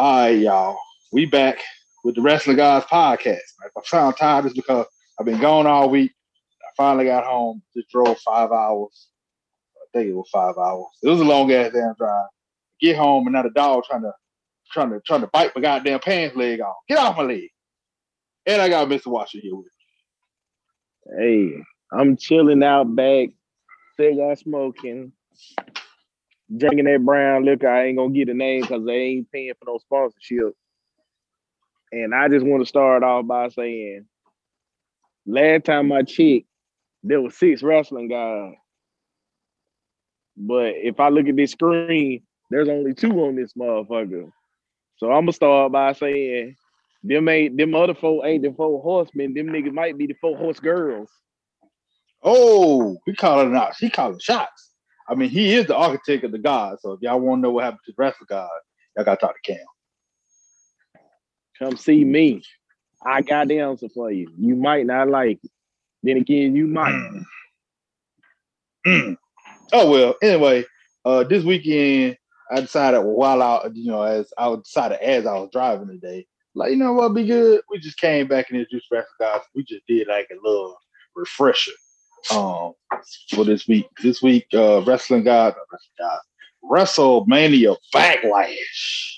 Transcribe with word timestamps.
All 0.00 0.22
right, 0.22 0.38
y'all. 0.38 0.78
We 1.12 1.26
back 1.26 1.58
with 2.04 2.14
the 2.14 2.22
Wrestling 2.22 2.56
Guys 2.56 2.84
podcast. 2.84 3.36
If 3.36 3.76
I 3.76 3.82
sound 3.84 4.16
tired, 4.16 4.46
it's 4.46 4.54
because 4.54 4.86
I've 5.18 5.26
been 5.26 5.42
gone 5.42 5.66
all 5.66 5.90
week. 5.90 6.10
I 6.62 6.70
finally 6.74 7.04
got 7.04 7.26
home. 7.26 7.60
Just 7.76 7.90
drove 7.90 8.18
five 8.20 8.50
hours. 8.50 9.08
I 9.76 9.84
think 9.92 10.08
it 10.08 10.14
was 10.14 10.30
five 10.32 10.54
hours. 10.56 10.86
It 11.02 11.08
was 11.10 11.20
a 11.20 11.24
long 11.24 11.52
ass 11.52 11.72
damn 11.74 11.92
drive. 11.98 12.28
Get 12.80 12.96
home 12.96 13.26
and 13.26 13.34
now 13.34 13.42
the 13.42 13.50
dog 13.50 13.84
trying 13.84 14.00
to 14.00 14.12
trying 14.72 14.88
to 14.88 15.02
trying 15.06 15.20
to 15.20 15.26
bite 15.26 15.54
my 15.54 15.60
goddamn 15.60 16.00
pants 16.00 16.34
leg 16.34 16.62
off. 16.62 16.76
Get 16.88 16.96
off 16.96 17.18
my 17.18 17.24
leg. 17.24 17.50
And 18.46 18.62
I 18.62 18.70
got 18.70 18.88
Mr. 18.88 19.08
Washer 19.08 19.40
here 19.42 19.54
with 19.54 19.66
me. 21.18 21.18
Hey, 21.18 21.62
I'm 21.92 22.16
chilling 22.16 22.62
out 22.62 22.96
back, 22.96 23.28
cigar 23.98 24.34
smoking, 24.36 25.12
drinking 26.56 26.86
that 26.86 27.04
brown 27.04 27.44
liquor. 27.44 27.68
I 27.68 27.86
ain't 27.86 27.98
gonna 27.98 28.12
get 28.12 28.28
a 28.28 28.34
name 28.34 28.62
because 28.62 28.84
they 28.84 28.92
ain't 28.92 29.30
paying 29.30 29.52
for 29.58 29.70
no 29.70 29.78
sponsorship. 29.78 30.54
And 31.92 32.14
I 32.14 32.28
just 32.28 32.46
want 32.46 32.62
to 32.62 32.68
start 32.68 33.02
off 33.02 33.26
by 33.26 33.48
saying, 33.48 34.06
last 35.26 35.64
time 35.64 35.90
I 35.92 36.02
checked, 36.02 36.46
there 37.02 37.20
were 37.20 37.30
six 37.30 37.62
wrestling 37.62 38.08
guys. 38.08 38.54
But 40.36 40.74
if 40.76 41.00
I 41.00 41.08
look 41.08 41.26
at 41.26 41.36
this 41.36 41.52
screen, 41.52 42.22
there's 42.50 42.68
only 42.68 42.94
two 42.94 43.12
on 43.24 43.36
this 43.36 43.52
motherfucker. 43.54 44.30
So 44.96 45.10
I'm 45.10 45.22
gonna 45.22 45.32
start 45.32 45.72
by 45.72 45.92
saying, 45.92 46.56
them 47.02 47.28
ain't 47.28 47.56
them 47.56 47.74
other 47.74 47.94
four 47.94 48.26
ain't 48.26 48.42
the 48.42 48.52
four 48.52 48.82
horsemen. 48.82 49.34
Them 49.34 49.48
niggas 49.48 49.72
might 49.72 49.96
be 49.96 50.06
the 50.06 50.14
four 50.20 50.36
horse 50.36 50.60
girls. 50.60 51.10
Oh, 52.22 52.98
he 53.06 53.14
calling 53.14 53.56
out. 53.56 53.74
He 53.78 53.88
calling 53.88 54.18
shots. 54.18 54.69
I 55.10 55.16
mean, 55.16 55.28
he 55.28 55.54
is 55.54 55.66
the 55.66 55.76
architect 55.76 56.22
of 56.22 56.30
the 56.30 56.38
god. 56.38 56.78
So 56.80 56.92
if 56.92 57.00
y'all 57.02 57.18
want 57.18 57.40
to 57.40 57.42
know 57.42 57.50
what 57.50 57.64
happened 57.64 57.80
to 57.86 57.92
the 57.92 57.96
wrestling 57.98 58.26
god, 58.28 58.48
y'all 58.96 59.04
gotta 59.04 59.20
talk 59.20 59.34
to 59.34 59.52
Cam. 59.52 59.64
Come 61.58 61.76
see 61.76 62.04
me. 62.04 62.42
I 63.04 63.22
got 63.22 63.48
the 63.48 63.58
answer 63.58 63.88
for 63.88 64.12
you. 64.12 64.30
You 64.38 64.54
might 64.54 64.86
not 64.86 65.08
like 65.08 65.40
it. 65.42 65.50
Then 66.02 66.16
again, 66.16 66.54
you 66.54 66.66
might. 66.66 66.92
Mm. 66.92 67.24
Mm. 68.86 69.16
Oh 69.72 69.90
well. 69.90 70.14
Anyway, 70.22 70.64
uh, 71.04 71.24
this 71.24 71.44
weekend 71.44 72.16
I 72.52 72.60
decided 72.60 73.00
while 73.00 73.42
out, 73.42 73.74
you 73.74 73.90
know, 73.90 74.02
as 74.02 74.32
I 74.38 74.54
decided 74.54 75.00
as 75.00 75.26
I 75.26 75.34
was 75.34 75.50
driving 75.52 75.88
today, 75.88 76.26
like 76.54 76.70
you 76.70 76.76
know 76.76 76.92
what, 76.92 77.14
be 77.14 77.26
good. 77.26 77.62
We 77.68 77.78
just 77.78 77.98
came 77.98 78.28
back 78.28 78.50
and 78.50 78.58
introduced 78.58 78.86
wrestling 78.90 79.12
guys. 79.18 79.40
We 79.54 79.64
just 79.64 79.86
did 79.88 80.06
like 80.08 80.28
a 80.30 80.36
little 80.42 80.78
refresher 81.16 81.72
um 82.32 82.72
for 83.30 83.44
this 83.44 83.66
week. 83.66 83.86
This 84.02 84.22
week, 84.22 84.46
uh, 84.54 84.82
wrestling 84.82 85.24
wrestling 85.24 85.24
guys, 85.24 85.54
WrestleMania 86.64 87.76
Backlash 87.94 89.16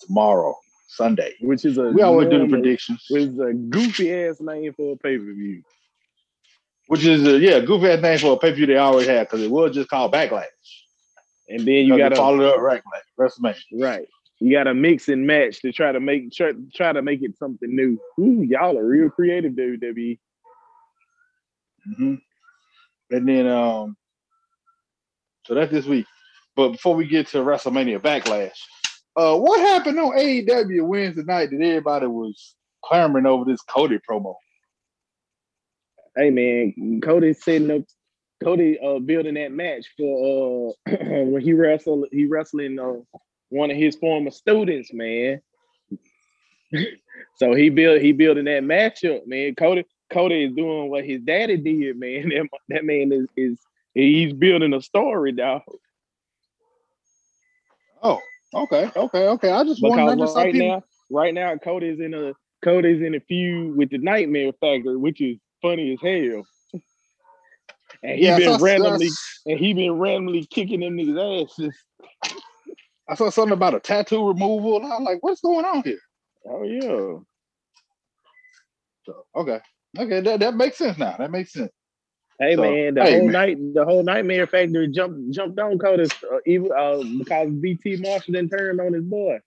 tomorrow. 0.00 0.56
Sunday. 1.00 1.34
Which 1.40 1.64
is 1.64 1.78
a 1.78 1.84
We 1.84 2.02
always 2.02 2.28
do 2.28 2.38
the 2.40 2.48
predictions. 2.48 3.04
Which 3.08 3.22
is 3.22 3.38
a 3.38 3.54
goofy 3.54 4.12
ass 4.12 4.40
name 4.40 4.72
for 4.74 4.92
a 4.92 4.96
pay 4.96 5.16
per 5.16 5.32
view. 5.32 5.62
Which 6.88 7.04
is 7.04 7.26
a 7.26 7.38
yeah, 7.38 7.60
goofy 7.60 7.86
ass 7.86 8.02
name 8.02 8.18
for 8.18 8.32
a 8.32 8.36
pay 8.36 8.50
per 8.50 8.56
view 8.56 8.66
they 8.66 8.76
always 8.76 9.06
had 9.06 9.26
because 9.26 9.42
it 9.42 9.50
was 9.50 9.74
just 9.74 9.88
called 9.88 10.12
Backlash. 10.12 10.44
And 11.48 11.60
then 11.60 11.86
you 11.86 11.96
got 11.96 12.10
to 12.10 12.16
followed 12.16 12.42
it 12.42 12.54
up 12.54 12.60
right, 12.60 12.82
WrestleMania. 13.18 13.56
right. 13.80 14.06
You 14.40 14.52
got 14.52 14.64
to 14.64 14.74
mix 14.74 15.08
and 15.08 15.26
match 15.26 15.60
to 15.60 15.72
try 15.72 15.92
to 15.92 16.00
make 16.00 16.32
try, 16.32 16.52
try 16.74 16.92
to 16.92 17.02
make 17.02 17.22
it 17.22 17.36
something 17.38 17.74
new. 17.74 17.98
Ooh, 18.18 18.42
y'all 18.42 18.78
are 18.78 18.86
real 18.86 19.10
creative. 19.10 19.52
WWE. 19.52 20.18
Hmm 21.84 22.14
And 23.10 23.28
then 23.28 23.46
um, 23.46 23.96
so 25.46 25.54
that's 25.54 25.72
this 25.72 25.86
week. 25.86 26.06
But 26.56 26.72
before 26.72 26.94
we 26.94 27.06
get 27.06 27.28
to 27.28 27.38
WrestleMania 27.38 28.00
Backlash, 28.00 28.58
uh, 29.16 29.36
what 29.36 29.60
happened 29.60 29.98
on 29.98 30.16
AEW 30.16 30.86
Wednesday 30.86 31.22
night 31.22 31.50
that 31.50 31.62
everybody 31.62 32.06
was 32.06 32.54
clamoring 32.84 33.26
over 33.26 33.44
this 33.44 33.62
Cody 33.62 33.98
promo? 34.08 34.34
Hey 36.16 36.30
man, 36.30 37.00
Cody 37.00 37.32
setting 37.32 37.70
up. 37.70 37.82
Cody 38.42 38.78
uh 38.80 38.98
building 38.98 39.34
that 39.34 39.52
match 39.52 39.86
for 39.98 40.72
uh 40.88 40.96
when 41.24 41.42
he 41.42 41.52
wrestled 41.52 42.06
he 42.10 42.24
wrestling 42.24 42.78
uh, 42.78 42.94
one 43.50 43.70
of 43.70 43.76
his 43.76 43.96
former 43.96 44.30
students, 44.30 44.92
man. 44.92 45.42
so 47.36 47.52
he 47.54 47.68
built 47.68 48.00
he 48.00 48.12
building 48.12 48.46
that 48.46 48.62
matchup, 48.62 49.26
man. 49.26 49.54
Cody 49.54 49.84
Cody 50.10 50.44
is 50.44 50.54
doing 50.54 50.90
what 50.90 51.04
his 51.04 51.20
daddy 51.22 51.56
did, 51.56 51.98
man. 51.98 52.30
That, 52.34 52.48
that 52.68 52.84
man 52.84 53.12
is 53.12 53.26
is 53.36 53.58
he's 53.94 54.32
building 54.32 54.74
a 54.74 54.80
story, 54.82 55.32
dog. 55.32 55.62
Oh, 58.02 58.20
okay, 58.54 58.90
okay, 58.96 59.28
okay. 59.28 59.50
I 59.50 59.64
just 59.64 59.80
Because 59.82 60.18
right 60.34 60.52
people- 60.52 60.68
now, 60.68 60.82
right 61.10 61.34
now, 61.34 61.56
Cody's 61.56 62.00
in 62.00 62.14
a 62.14 62.32
Cody's 62.62 63.02
in 63.02 63.14
a 63.14 63.20
feud 63.20 63.76
with 63.76 63.90
the 63.90 63.98
Nightmare 63.98 64.52
Factory, 64.60 64.96
which 64.96 65.20
is 65.20 65.38
funny 65.62 65.92
as 65.94 66.00
hell. 66.00 66.46
And 68.02 68.18
he 68.18 68.24
Yeah, 68.26 68.36
been 68.38 68.58
saw- 68.58 68.64
randomly 68.64 69.10
and 69.46 69.58
he 69.58 69.74
been 69.74 69.92
randomly 69.98 70.46
kicking 70.46 70.80
them 70.80 70.96
niggas' 70.96 71.44
asses. 71.50 71.74
I 73.08 73.14
saw 73.14 73.28
something 73.28 73.52
about 73.52 73.74
a 73.74 73.80
tattoo 73.80 74.26
removal, 74.28 74.76
and 74.76 74.92
I'm 74.92 75.02
like, 75.04 75.18
what's 75.22 75.40
going 75.40 75.64
on 75.66 75.82
here? 75.82 75.98
Oh 76.46 76.62
yeah. 76.62 77.18
So 79.04 79.24
okay, 79.36 79.60
okay, 79.98 80.20
that, 80.20 80.40
that 80.40 80.54
makes 80.54 80.78
sense 80.78 80.98
now. 80.98 81.16
That 81.18 81.30
makes 81.30 81.52
sense. 81.52 81.70
Hey 82.40 82.56
So, 82.56 82.62
man, 82.62 82.94
the 82.94 83.04
hey, 83.04 83.16
whole 83.16 83.26
man. 83.26 83.32
night, 83.32 83.74
the 83.74 83.84
whole 83.84 84.02
Nightmare 84.02 84.46
Factory 84.46 84.88
jumped 84.88 85.30
jumped 85.30 85.58
on 85.58 85.78
Cody 85.78 86.04
uh, 86.04 86.38
even 86.46 86.70
uh, 86.72 87.02
because 87.18 87.48
QT 87.48 88.00
Marshall 88.00 88.32
then 88.32 88.48
turned 88.48 88.80
on 88.80 88.94
his 88.94 89.04
boy. 89.04 89.40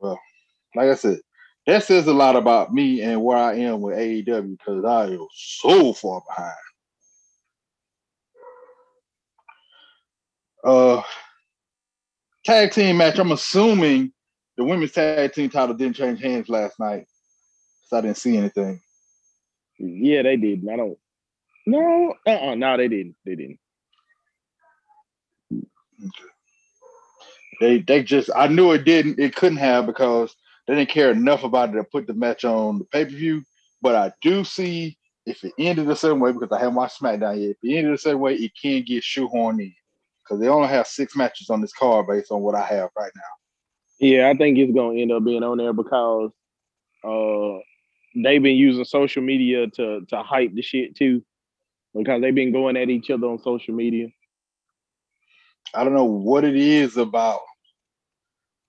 Well, 0.00 0.20
like 0.76 0.90
I 0.90 0.94
said, 0.94 1.18
that 1.66 1.82
says 1.82 2.06
a 2.06 2.12
lot 2.12 2.36
about 2.36 2.72
me 2.72 3.02
and 3.02 3.22
where 3.22 3.36
I 3.36 3.54
am 3.54 3.80
with 3.80 3.98
AEW 3.98 4.58
because 4.58 4.84
I 4.84 5.06
am 5.06 5.26
so 5.34 5.92
far 5.92 6.22
behind. 6.28 6.54
Uh, 10.64 11.02
tag 12.44 12.72
team 12.72 12.96
match. 12.96 13.18
I'm 13.18 13.32
assuming 13.32 14.12
the 14.56 14.64
women's 14.64 14.92
tag 14.92 15.32
team 15.32 15.50
title 15.50 15.74
didn't 15.74 15.96
change 15.96 16.20
hands 16.20 16.48
last 16.48 16.78
night, 16.78 17.06
I 17.92 18.00
didn't 18.00 18.16
see 18.16 18.36
anything. 18.36 18.80
Yeah, 19.78 20.22
they 20.22 20.36
did. 20.36 20.66
I 20.70 20.76
don't. 20.76 20.98
No, 21.66 22.14
uh, 22.26 22.30
uh 22.30 22.54
no, 22.54 22.76
they 22.76 22.88
didn't. 22.88 23.16
They 23.24 23.34
didn't. 23.34 23.58
They 27.60 27.80
they 27.80 28.02
just 28.02 28.30
I 28.34 28.48
knew 28.48 28.72
it 28.72 28.84
didn't 28.84 29.18
it 29.18 29.34
couldn't 29.34 29.58
have 29.58 29.86
because 29.86 30.34
they 30.66 30.74
didn't 30.74 30.90
care 30.90 31.10
enough 31.10 31.44
about 31.44 31.70
it 31.70 31.72
to 31.72 31.84
put 31.84 32.06
the 32.06 32.14
match 32.14 32.44
on 32.44 32.78
the 32.78 32.84
pay 32.86 33.04
per 33.04 33.10
view. 33.10 33.42
But 33.82 33.94
I 33.94 34.12
do 34.22 34.44
see 34.44 34.96
if 35.26 35.44
it 35.44 35.52
ended 35.58 35.90
a 35.90 35.96
certain 35.96 36.20
way 36.20 36.32
because 36.32 36.52
I 36.52 36.58
haven't 36.58 36.74
watched 36.74 37.00
SmackDown 37.00 37.40
yet. 37.40 37.50
If 37.50 37.56
it 37.62 37.76
ended 37.76 37.94
a 37.94 37.98
certain 37.98 38.20
way, 38.20 38.34
it 38.34 38.52
can 38.60 38.82
get 38.82 39.02
shoehorned 39.02 39.60
in 39.60 39.74
because 40.22 40.40
they 40.40 40.48
only 40.48 40.68
have 40.68 40.86
six 40.86 41.16
matches 41.16 41.50
on 41.50 41.60
this 41.60 41.72
card 41.72 42.06
based 42.06 42.30
on 42.30 42.42
what 42.42 42.54
I 42.54 42.64
have 42.64 42.90
right 42.96 43.12
now. 43.14 44.06
Yeah, 44.06 44.28
I 44.28 44.34
think 44.36 44.58
it's 44.58 44.72
gonna 44.74 44.98
end 44.98 45.12
up 45.12 45.24
being 45.24 45.42
on 45.42 45.58
there 45.58 45.72
because 45.72 46.30
uh 47.04 47.58
they've 48.24 48.42
been 48.42 48.56
using 48.56 48.84
social 48.84 49.22
media 49.22 49.66
to 49.68 50.02
to 50.08 50.22
hype 50.22 50.54
the 50.54 50.62
shit 50.62 50.96
too. 50.96 51.22
Because 51.94 52.20
they've 52.20 52.34
been 52.34 52.52
going 52.52 52.76
at 52.76 52.90
each 52.90 53.10
other 53.10 53.26
on 53.26 53.38
social 53.38 53.74
media. 53.74 54.08
I 55.74 55.84
don't 55.84 55.94
know 55.94 56.04
what 56.04 56.44
it 56.44 56.56
is 56.56 56.96
about 56.96 57.40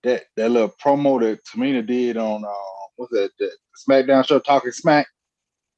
that 0.02 0.24
that 0.36 0.50
little 0.50 0.72
promo 0.82 1.20
that 1.20 1.44
Tamina 1.44 1.86
did 1.86 2.16
on 2.16 2.44
uh 2.44 2.52
what's 2.96 3.12
that, 3.12 3.30
that 3.38 3.52
SmackDown 3.88 4.26
show 4.26 4.38
Talking 4.38 4.72
Smack. 4.72 5.06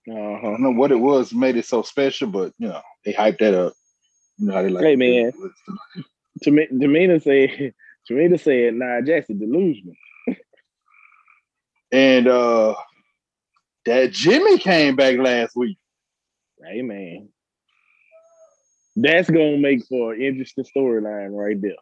I 0.08 0.12
Uh-huh. 0.12 0.40
don't 0.42 0.62
know 0.62 0.72
what 0.72 0.92
it 0.92 0.96
was 0.96 1.32
made 1.32 1.56
it 1.56 1.66
so 1.66 1.82
special, 1.82 2.28
but 2.28 2.52
you 2.58 2.68
know 2.68 2.80
they 3.04 3.12
hyped 3.12 3.38
that 3.38 3.54
up. 3.54 3.74
You 4.38 4.46
know 4.48 4.54
how 4.54 4.62
they 4.62 4.68
like. 4.70 4.84
Hey, 4.84 4.96
man. 4.96 5.32
Tamina 6.44 7.22
said 7.22 7.74
Tamina 8.10 8.40
said 8.40 8.74
nah 8.74 9.00
Jackson 9.00 9.38
delusional. 9.38 9.94
And 11.92 12.26
uh 12.28 12.74
that 13.86 14.12
Jimmy 14.12 14.58
came 14.58 14.96
back 14.96 15.18
last 15.18 15.56
week. 15.56 15.78
Hey 16.64 16.82
man. 16.82 17.28
That's 18.94 19.30
gonna 19.30 19.58
make 19.58 19.84
for 19.86 20.12
an 20.14 20.20
interesting 20.20 20.64
storyline 20.64 21.30
right 21.32 21.60
there. 21.60 21.72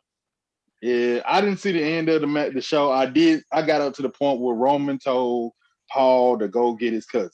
Yeah, 0.81 1.23
I 1.26 1.41
didn't 1.41 1.58
see 1.58 1.73
the 1.73 1.82
end 1.82 2.08
of 2.08 2.23
the 2.23 2.50
the 2.55 2.61
show. 2.62 2.91
I 2.91 3.06
did. 3.06 3.43
I 3.52 3.62
got 3.62 3.81
up 3.82 3.94
to 3.94 4.02
the 4.02 4.08
point 4.08 4.41
where 4.41 4.55
Roman 4.55 4.99
told 4.99 5.52
Paul 5.91 6.38
to 6.38 6.49
go 6.49 6.75
get 6.75 6.93
his 6.93 7.06
cousin. 7.06 7.31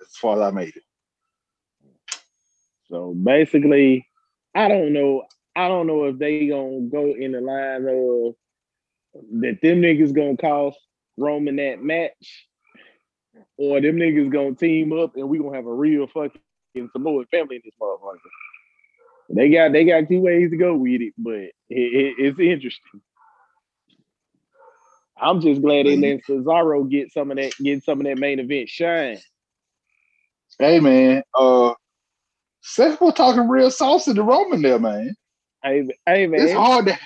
As 0.00 0.16
far 0.16 0.36
as 0.36 0.42
I 0.42 0.50
made 0.50 0.74
it. 0.76 0.82
So 2.90 3.14
basically, 3.14 4.06
I 4.54 4.68
don't 4.68 4.92
know. 4.92 5.24
I 5.54 5.68
don't 5.68 5.86
know 5.86 6.04
if 6.04 6.18
they 6.18 6.48
gonna 6.48 6.82
go 6.82 7.14
in 7.14 7.32
the 7.32 7.40
line 7.40 7.86
of 7.88 8.34
that 9.40 9.60
them 9.62 9.80
niggas 9.80 10.12
gonna 10.14 10.36
cost 10.36 10.78
Roman 11.16 11.56
that 11.56 11.82
match, 11.82 12.47
or 13.56 13.80
them 13.80 13.96
niggas 13.96 14.30
gonna 14.30 14.54
team 14.54 14.92
up 14.92 15.16
and 15.16 15.28
we 15.28 15.38
gonna 15.38 15.56
have 15.56 15.66
a 15.66 15.72
real 15.72 16.06
fucking 16.06 16.40
Samoan 16.92 17.26
family 17.26 17.56
in 17.56 17.62
this 17.64 17.74
motherfucker. 17.80 18.18
They 19.30 19.50
got 19.50 19.72
they 19.72 19.84
got 19.84 20.08
two 20.08 20.20
ways 20.20 20.50
to 20.50 20.56
go 20.56 20.74
with 20.74 21.00
it, 21.00 21.14
but 21.18 21.34
it, 21.34 21.52
it, 21.70 22.14
it's 22.18 22.38
interesting. 22.38 23.00
I'm 25.20 25.40
just 25.40 25.60
glad 25.60 25.86
they 25.86 25.96
let 25.96 26.24
Cesaro 26.24 26.88
get 26.88 27.12
some 27.12 27.30
of 27.30 27.36
that, 27.36 27.52
get 27.62 27.84
some 27.84 28.00
of 28.00 28.06
that 28.06 28.18
main 28.18 28.38
event 28.38 28.68
shine. 28.68 29.18
Hey 30.58 30.80
man, 30.80 31.22
uh 31.34 31.74
Seth 32.60 33.00
was 33.00 33.14
talking 33.14 33.48
real 33.48 33.70
saucy 33.70 34.14
to 34.14 34.22
Roman 34.22 34.62
there, 34.62 34.78
man. 34.78 35.14
Hey, 35.62 35.88
hey 36.06 36.26
man. 36.26 36.40
It's 36.40 36.52
hard 36.52 36.86
to 36.86 36.98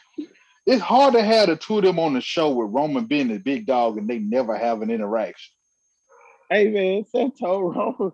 it's 0.67 0.82
hard 0.82 1.14
to 1.14 1.23
have 1.23 1.49
the 1.49 1.56
two 1.56 1.78
of 1.78 1.85
them 1.85 1.99
on 1.99 2.14
the 2.14 2.20
show 2.20 2.50
with 2.50 2.70
Roman 2.70 3.06
being 3.06 3.28
the 3.28 3.38
big 3.38 3.67
dog 3.67 3.99
and 3.99 4.08
they 4.08 4.19
never 4.19 4.56
have 4.56 4.82
an 4.82 4.90
interaction. 4.90 5.52
Hey 6.52 6.69
man, 6.69 7.04
Seth 7.10 7.38
told 7.38 7.75
Roman, 7.75 8.12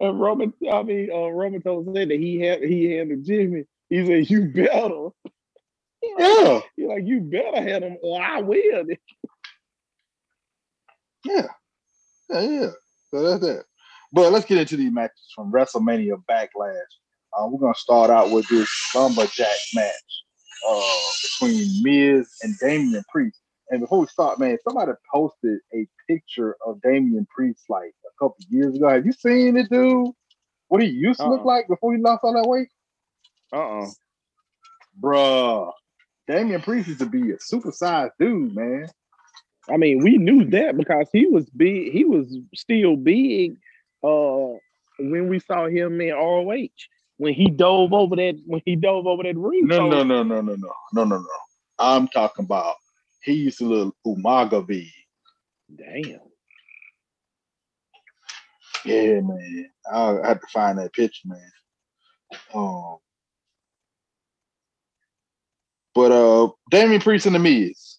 uh, 0.00 0.12
Roman, 0.12 0.54
I 0.72 0.82
mean, 0.84 1.10
uh, 1.12 1.28
Roman 1.28 1.60
told 1.60 1.86
Seth 1.86 2.08
that 2.08 2.10
he 2.10 2.40
had 2.40 2.62
he 2.62 2.92
handled 2.92 3.24
Jimmy. 3.24 3.64
He 3.88 4.06
said, 4.06 4.30
"You 4.30 4.46
better." 4.46 5.08
Yeah, 6.02 6.60
he's 6.76 6.86
like, 6.86 7.06
"You 7.06 7.20
better 7.20 7.60
have 7.62 7.82
him, 7.82 7.98
or 8.02 8.22
I 8.22 8.40
will." 8.40 8.86
Yeah, 11.26 11.48
yeah, 12.30 12.40
yeah. 12.40 12.70
So 13.10 13.22
that's 13.22 13.44
it. 13.44 13.66
But 14.10 14.32
let's 14.32 14.46
get 14.46 14.56
into 14.56 14.78
these 14.78 14.90
matches 14.90 15.30
from 15.36 15.52
WrestleMania 15.52 16.14
Backlash. 16.26 16.78
Uh, 17.38 17.46
we're 17.46 17.60
gonna 17.60 17.74
start 17.74 18.08
out 18.08 18.30
with 18.30 18.48
this 18.48 18.70
lumberjack 18.94 19.58
match 19.74 20.24
uh, 20.66 20.80
between 21.22 21.82
Miz 21.82 22.30
and 22.42 22.58
Damian 22.58 23.04
Priest. 23.12 23.38
And 23.70 23.80
before 23.80 24.00
we 24.00 24.06
start, 24.08 24.40
man, 24.40 24.58
somebody 24.64 24.92
posted 25.12 25.58
a 25.72 25.86
picture 26.08 26.56
of 26.66 26.80
Damian 26.82 27.26
Priest 27.34 27.62
like 27.68 27.94
a 28.04 28.12
couple 28.18 28.36
years 28.48 28.74
ago. 28.74 28.88
Have 28.88 29.06
you 29.06 29.12
seen 29.12 29.56
it, 29.56 29.70
dude? 29.70 30.08
What 30.68 30.82
he 30.82 30.88
used 30.88 31.20
to 31.20 31.26
uh-uh. 31.26 31.30
look 31.30 31.44
like 31.44 31.68
before 31.68 31.94
he 31.94 32.02
lost 32.02 32.20
all 32.24 32.34
that 32.34 32.48
weight? 32.48 32.68
Uh-uh. 33.52 33.86
Bruh. 35.00 35.72
Damian 36.26 36.60
Priest 36.62 36.88
used 36.88 37.00
to 37.00 37.06
be 37.06 37.30
a 37.30 37.36
supersized 37.36 38.10
dude, 38.18 38.54
man. 38.54 38.88
I 39.68 39.76
mean, 39.76 40.02
we 40.02 40.18
knew 40.18 40.44
that 40.46 40.76
because 40.76 41.08
he 41.12 41.26
was 41.26 41.48
big, 41.50 41.92
he 41.92 42.04
was 42.04 42.36
still 42.54 42.96
big 42.96 43.56
uh 44.02 44.56
when 44.98 45.28
we 45.28 45.38
saw 45.40 45.66
him 45.66 46.00
in 46.00 46.14
ROH 46.14 46.68
when 47.18 47.34
he 47.34 47.50
dove 47.50 47.92
over 47.92 48.16
that 48.16 48.40
when 48.46 48.62
he 48.64 48.76
dove 48.76 49.06
over 49.06 49.22
that 49.22 49.36
ring. 49.36 49.66
No, 49.66 49.88
no, 49.88 50.02
no, 50.02 50.22
no, 50.22 50.40
no, 50.40 50.54
no, 50.54 50.72
no, 50.92 51.04
no, 51.04 51.18
no. 51.18 51.26
I'm 51.78 52.08
talking 52.08 52.44
about 52.44 52.76
he 53.22 53.34
used 53.34 53.58
to 53.58 53.64
look 53.64 53.96
Umaga 54.06 54.66
big. 54.66 54.88
Damn. 55.76 56.20
Yeah, 58.84 59.20
man. 59.20 59.70
I 59.92 60.26
had 60.26 60.40
to 60.40 60.46
find 60.52 60.78
that 60.78 60.92
picture, 60.92 61.28
man. 61.28 61.52
Um, 62.54 62.96
but 65.94 66.12
uh, 66.12 66.50
Damian 66.70 67.00
Priest 67.00 67.26
and 67.26 67.34
the 67.34 67.38
Miz. 67.38 67.96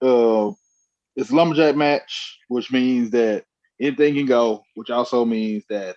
Uh, 0.00 0.52
it's 1.16 1.32
lumberjack 1.32 1.76
match, 1.76 2.38
which 2.48 2.70
means 2.70 3.10
that 3.10 3.44
anything 3.80 4.14
can 4.14 4.26
go, 4.26 4.62
which 4.74 4.90
also 4.90 5.24
means 5.24 5.64
that 5.68 5.96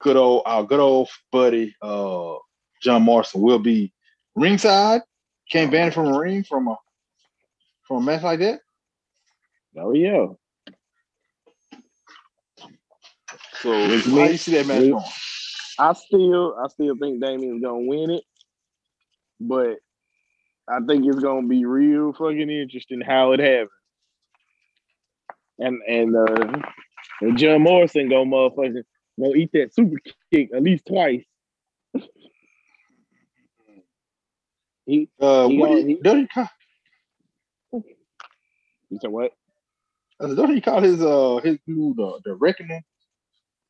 good 0.00 0.16
old 0.16 0.42
our 0.46 0.62
good 0.64 0.80
old 0.80 1.08
buddy 1.32 1.74
uh 1.82 2.34
John 2.82 3.02
Morrison 3.02 3.40
will 3.40 3.58
be 3.58 3.92
ringside. 4.34 5.02
Can't 5.50 5.70
ban 5.70 5.90
from 5.90 6.08
a 6.08 6.18
ring 6.18 6.44
from 6.44 6.68
a 6.68 6.76
from 7.86 7.98
a 7.98 8.00
match 8.02 8.22
like 8.22 8.40
that. 8.40 8.60
Oh 9.78 9.92
yeah. 9.92 10.26
So 13.62 13.72
how 13.72 14.24
you 14.24 14.36
see 14.36 14.52
that 14.52 14.66
match 14.66 14.88
going? 14.90 15.04
I 15.78 15.92
still 15.92 16.56
I 16.62 16.68
still 16.68 16.96
think 16.96 17.20
Damian's 17.20 17.62
gonna 17.62 17.80
win 17.80 18.10
it, 18.10 18.24
but 19.40 19.76
I 20.68 20.80
think 20.86 21.06
it's 21.06 21.20
gonna 21.20 21.46
be 21.46 21.64
real 21.64 22.12
fucking 22.12 22.50
interesting 22.50 23.00
how 23.00 23.32
it 23.32 23.40
happens. 23.40 23.70
And 25.58 25.80
and 25.88 26.16
uh 26.16 26.62
and 27.20 27.38
John 27.38 27.62
Morrison 27.62 28.08
go 28.08 28.24
motherfucking 28.24 28.82
go 29.18 29.34
eat 29.34 29.50
that 29.52 29.74
super 29.74 29.98
kick 30.32 30.50
at 30.54 30.62
least 30.62 30.86
twice. 30.86 31.24
he 34.86 35.08
uh 35.20 35.48
he 35.48 35.58
what 35.58 35.78
he, 35.84 35.98
don't 36.02 36.20
he 36.20 36.26
call 36.28 36.48
You 38.90 38.98
said 39.00 39.10
what? 39.10 39.32
Uh, 40.18 40.34
don't 40.34 40.54
he 40.54 40.60
call 40.60 40.80
his 40.80 41.02
uh 41.02 41.40
his 41.42 41.58
dude 41.66 42.00
uh, 42.00 42.18
the 42.24 42.34
reckoning? 42.34 42.82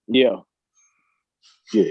Yeah. 0.07 0.41
Yeah. 1.73 1.91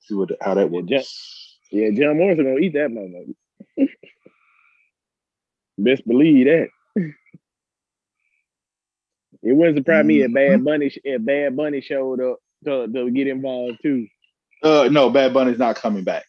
See 0.00 0.14
what 0.14 0.30
how 0.40 0.54
that 0.54 0.70
works. 0.70 1.58
Yeah, 1.70 1.88
yeah, 1.88 1.90
John 1.98 2.18
Morrison 2.18 2.44
gonna 2.44 2.58
eat 2.58 2.74
that 2.74 2.90
motherfucker. 2.90 3.88
Best 5.78 6.06
believe 6.06 6.46
that. 6.46 6.68
It 9.42 9.56
wouldn't 9.56 9.78
surprise 9.78 10.00
mm-hmm. 10.00 10.08
me 10.08 10.22
if 10.22 10.34
Bad 10.34 10.50
mm-hmm. 10.50 10.64
Bunny 10.64 10.92
if 11.02 11.24
Bad 11.24 11.56
Bunny 11.56 11.80
showed 11.80 12.20
up 12.20 12.38
to, 12.66 12.86
to 12.86 13.10
get 13.10 13.26
involved 13.26 13.78
too. 13.82 14.06
Uh, 14.62 14.88
no, 14.90 15.08
Bad 15.08 15.32
Bunny's 15.32 15.58
not 15.58 15.76
coming 15.76 16.04
back. 16.04 16.26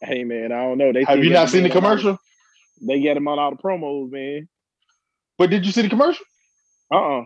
Hey 0.00 0.24
man, 0.24 0.50
I 0.50 0.62
don't 0.62 0.78
know. 0.78 0.92
They 0.92 1.04
have 1.04 1.22
you 1.22 1.30
not 1.30 1.50
seen 1.50 1.64
the 1.64 1.68
commercial? 1.68 2.18
they 2.80 3.00
get 3.00 3.16
him 3.16 3.28
on 3.28 3.38
all 3.38 3.50
the 3.50 3.62
promos, 3.62 4.10
man. 4.10 4.48
But 5.40 5.48
did 5.48 5.64
you 5.64 5.72
see 5.72 5.80
the 5.80 5.88
commercial? 5.88 6.22
Uh 6.92 6.96
uh-uh. 6.96 7.20
uh 7.20 7.24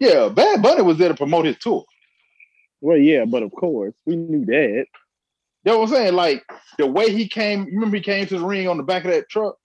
Yeah, 0.00 0.28
Bad 0.30 0.62
Bunny 0.62 0.80
was 0.80 0.96
there 0.96 1.10
to 1.10 1.14
promote 1.14 1.44
his 1.44 1.58
tour. 1.58 1.84
Well, 2.80 2.96
yeah, 2.96 3.26
but 3.26 3.42
of 3.42 3.52
course 3.52 3.92
we 4.06 4.16
knew 4.16 4.46
that. 4.46 4.86
You 5.64 5.72
know 5.72 5.80
what 5.80 5.90
I'm 5.90 5.94
saying? 5.94 6.14
Like 6.14 6.42
the 6.78 6.86
way 6.86 7.12
he 7.12 7.28
came. 7.28 7.66
you 7.66 7.74
Remember, 7.74 7.98
he 7.98 8.02
came 8.02 8.24
to 8.28 8.38
the 8.38 8.46
ring 8.46 8.66
on 8.66 8.78
the 8.78 8.82
back 8.82 9.04
of 9.04 9.10
that 9.10 9.28
truck. 9.28 9.56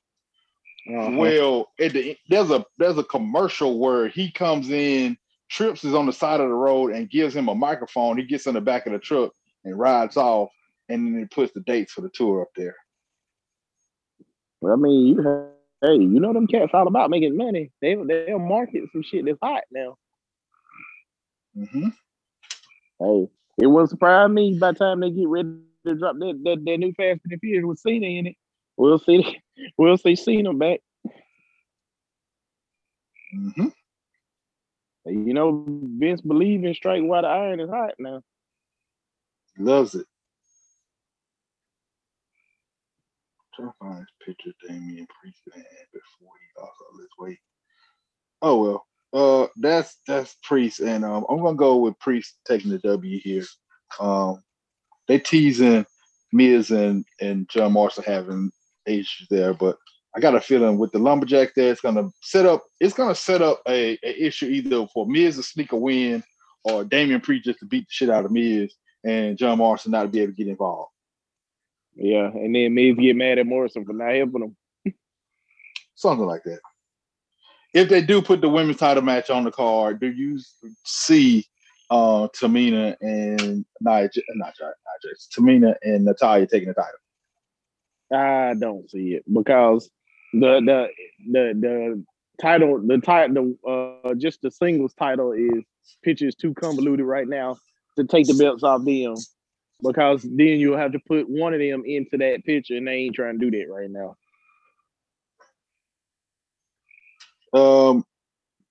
Uh-huh. 0.90 1.12
Well, 1.16 1.70
the, 1.80 2.18
there's 2.28 2.52
a 2.52 2.66
there's 2.80 2.98
a 2.98 3.04
commercial 3.06 3.80
where 3.80 4.10
he 4.10 4.30
comes 4.30 4.70
in, 4.70 5.18
Trips 5.50 5.86
is 5.86 5.94
on 5.94 6.06
the 6.06 6.12
side 6.12 6.42
of 6.42 6.50
the 6.50 6.54
road 6.54 6.92
and 6.92 7.10
gives 7.10 7.34
him 7.34 7.48
a 7.48 7.56
microphone. 7.56 8.18
He 8.18 8.26
gets 8.26 8.48
in 8.48 8.56
the 8.56 8.62
back 8.62 8.88
of 8.88 8.92
the 8.92 9.00
truck 9.00 9.32
and 9.64 9.80
rides 9.80 10.18
off, 10.18 10.50
and 10.90 11.08
then 11.08 11.20
he 11.22 11.26
puts 11.26 11.54
the 11.54 11.62
dates 11.62 11.94
for 11.94 12.02
the 12.02 12.10
tour 12.10 12.42
up 12.42 12.50
there. 12.58 12.76
Well, 14.60 14.74
I 14.74 14.76
mean, 14.76 15.08
you 15.08 15.22
have, 15.22 15.57
hey, 15.82 15.94
you 15.94 16.20
know 16.20 16.34
them 16.34 16.48
cats 16.48 16.72
all 16.74 16.88
about 16.88 17.10
making 17.10 17.38
money. 17.38 17.72
They 17.82 17.96
they'll 17.96 18.40
market 18.40 18.84
some 18.92 19.04
shit 19.04 19.26
that's 19.26 19.38
hot 19.42 19.64
now. 19.72 19.98
Mm-hmm. 21.58 21.90
Hey, 23.00 23.28
it 23.62 23.68
wouldn't 23.68 23.90
surprise 23.90 24.30
me 24.30 24.58
by 24.60 24.72
the 24.72 24.80
time 24.80 25.00
they 25.00 25.12
get 25.12 25.28
ready 25.28 25.50
to 25.86 25.96
drop 25.96 26.16
that 26.20 26.40
that, 26.44 26.66
that 26.66 26.78
new 26.78 26.94
Fast 26.94 27.22
and 27.26 27.40
Furious 27.40 27.66
with 27.66 27.80
Cena 27.80 28.08
in 28.08 28.28
it. 28.28 28.36
We'll 28.76 29.00
see. 29.00 29.40
We'll 29.76 29.98
see 29.98 30.16
Cena 30.16 30.54
back. 30.54 30.82
Mm-hmm. 33.36 33.68
You 35.08 35.34
know, 35.34 35.66
Vince 35.98 36.22
believe 36.22 36.64
in 36.64 36.76
strike 36.76 37.02
while 37.02 37.24
the 37.24 37.28
iron 37.28 37.60
is 37.60 37.72
hot 37.72 37.94
now. 37.98 38.22
Loves 39.58 39.96
it. 39.96 40.06
Trying 43.58 43.70
to 43.70 43.74
find 43.80 44.02
this 44.02 44.08
picture 44.26 44.50
of 44.50 44.70
Damian 44.70 45.08
Priest 45.20 45.40
had 45.54 45.64
before 45.92 46.34
he 46.40 46.62
lost 46.62 46.78
all 46.82 46.98
this 46.98 47.08
weight. 47.20 47.40
Oh 48.42 48.62
well. 48.62 48.86
Uh 49.14 49.48
that's 49.58 49.98
that's 50.08 50.36
Priest 50.44 50.80
and 50.80 51.04
um 51.04 51.26
I'm 51.30 51.42
gonna 51.42 51.58
go 51.58 51.78
with 51.78 52.00
Priest 52.00 52.38
taking 52.48 52.72
the 52.72 52.80
W 52.80 53.20
here. 53.20 53.44
Um 54.00 54.44
they 55.08 55.20
teasing 55.20 55.86
Miz 56.34 56.72
and, 56.72 57.06
and 57.22 57.48
John 57.50 57.74
Marshall 57.74 58.04
having 58.04 58.52
issues 58.86 59.28
there, 59.30 59.54
but 59.54 59.78
I 60.16 60.20
got 60.20 60.36
a 60.36 60.42
feeling 60.42 60.78
with 60.78 60.92
the 60.92 61.00
lumberjack 61.00 61.54
there, 61.56 61.72
it's 61.72 61.82
gonna 61.82 62.10
set 62.22 62.46
up. 62.46 62.64
It's 62.80 62.94
gonna 62.94 63.16
set 63.16 63.42
up 63.42 63.62
a, 63.68 63.98
a 64.04 64.26
issue 64.26 64.48
either 64.48 64.88
for 64.94 65.06
Miz 65.06 65.36
to 65.38 65.44
sneak 65.44 65.72
a 65.72 65.78
win 65.78 66.24
or 66.64 66.84
Damian 66.84 67.22
Priest 67.22 67.46
just 67.46 67.60
to 67.60 67.66
beat 67.66 67.84
the 67.84 67.92
shit 67.92 68.10
out 68.10 68.26
of 68.26 68.32
Miz 68.32 68.74
and 69.06 69.38
John 69.38 69.60
Morrison 69.60 69.92
not 69.92 70.04
to 70.04 70.10
be 70.10 70.22
able 70.22 70.34
to 70.34 70.38
get 70.38 70.48
involved. 70.48 70.92
Yeah, 71.98 72.28
and 72.28 72.54
then 72.54 72.76
Miz 72.76 72.96
get 72.96 73.16
mad 73.16 73.40
at 73.40 73.48
Morrison 73.48 73.84
for 73.84 73.94
not 73.94 74.14
helping 74.14 74.56
him. 74.84 74.94
Something 75.96 76.28
like 76.28 76.44
that. 76.44 76.60
If 77.74 77.90
they 77.90 78.02
do 78.02 78.22
put 78.22 78.42
the 78.42 78.50
women's 78.50 78.78
title 78.78 79.04
match 79.04 79.30
on 79.30 79.44
the 79.44 79.52
card, 79.52 80.00
do 80.00 80.08
you 80.08 80.40
see 80.86 81.46
uh, 81.90 82.28
Tamina 82.30 82.96
and 83.02 83.66
Nia, 83.82 84.10
not 84.36 84.54
Nia, 84.60 84.74
Tamina 85.36 85.76
and 85.82 86.06
Natalya 86.06 86.46
taking 86.46 86.70
the 86.70 86.76
title? 86.76 87.00
I 88.14 88.54
don't 88.58 88.90
see 88.90 89.16
it 89.16 89.24
because 89.32 89.90
the 90.34 90.62
the 90.62 90.88
the 91.32 91.54
the 91.60 92.06
title 92.40 92.82
the 92.86 93.00
title 93.00 93.56
uh 93.68 94.14
just 94.16 94.42
the 94.42 94.52
singles 94.52 94.94
title 94.94 95.32
is 95.32 95.64
picture 96.04 96.28
is 96.28 96.36
too 96.36 96.54
convoluted 96.54 97.06
right 97.06 97.28
now 97.28 97.58
to 97.98 98.04
take 98.04 98.28
the 98.28 98.36
belts 98.36 98.64
off 98.64 98.84
them 98.86 99.16
because 99.82 100.24
then 100.24 100.60
you'll 100.60 100.78
have 100.78 100.92
to 100.94 101.00
put 101.00 101.30
one 101.30 101.54
of 101.54 101.60
them 101.60 101.84
into 101.86 102.18
that 102.18 102.44
picture 102.46 102.76
and 102.76 102.88
they 102.88 102.94
ain't 102.94 103.16
trying 103.16 103.40
to 103.40 103.50
do 103.50 103.58
that 103.58 103.72
right 103.72 103.90
now. 103.90 104.16
Um 107.54 108.04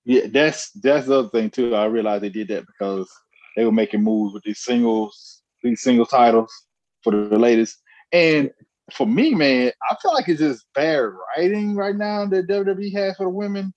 yeah, 0.05 0.27
that's 0.31 0.71
that's 0.71 1.07
the 1.07 1.19
other 1.19 1.29
thing 1.29 1.49
too. 1.49 1.75
I 1.75 1.85
realized 1.85 2.23
they 2.23 2.29
did 2.29 2.47
that 2.49 2.65
because 2.65 3.11
they 3.55 3.65
were 3.65 3.71
making 3.71 4.03
moves 4.03 4.33
with 4.33 4.43
these 4.43 4.59
singles, 4.59 5.41
these 5.63 5.81
single 5.81 6.05
titles 6.05 6.53
for 7.03 7.11
the 7.11 7.37
latest. 7.37 7.77
And 8.11 8.51
for 8.93 9.05
me, 9.05 9.33
man, 9.33 9.71
I 9.89 9.95
feel 10.01 10.13
like 10.13 10.29
it's 10.29 10.39
just 10.39 10.65
bad 10.73 11.09
writing 11.35 11.75
right 11.75 11.95
now 11.95 12.25
that 12.27 12.47
WWE 12.47 12.93
has 12.93 13.17
for 13.17 13.25
the 13.25 13.29
women 13.29 13.73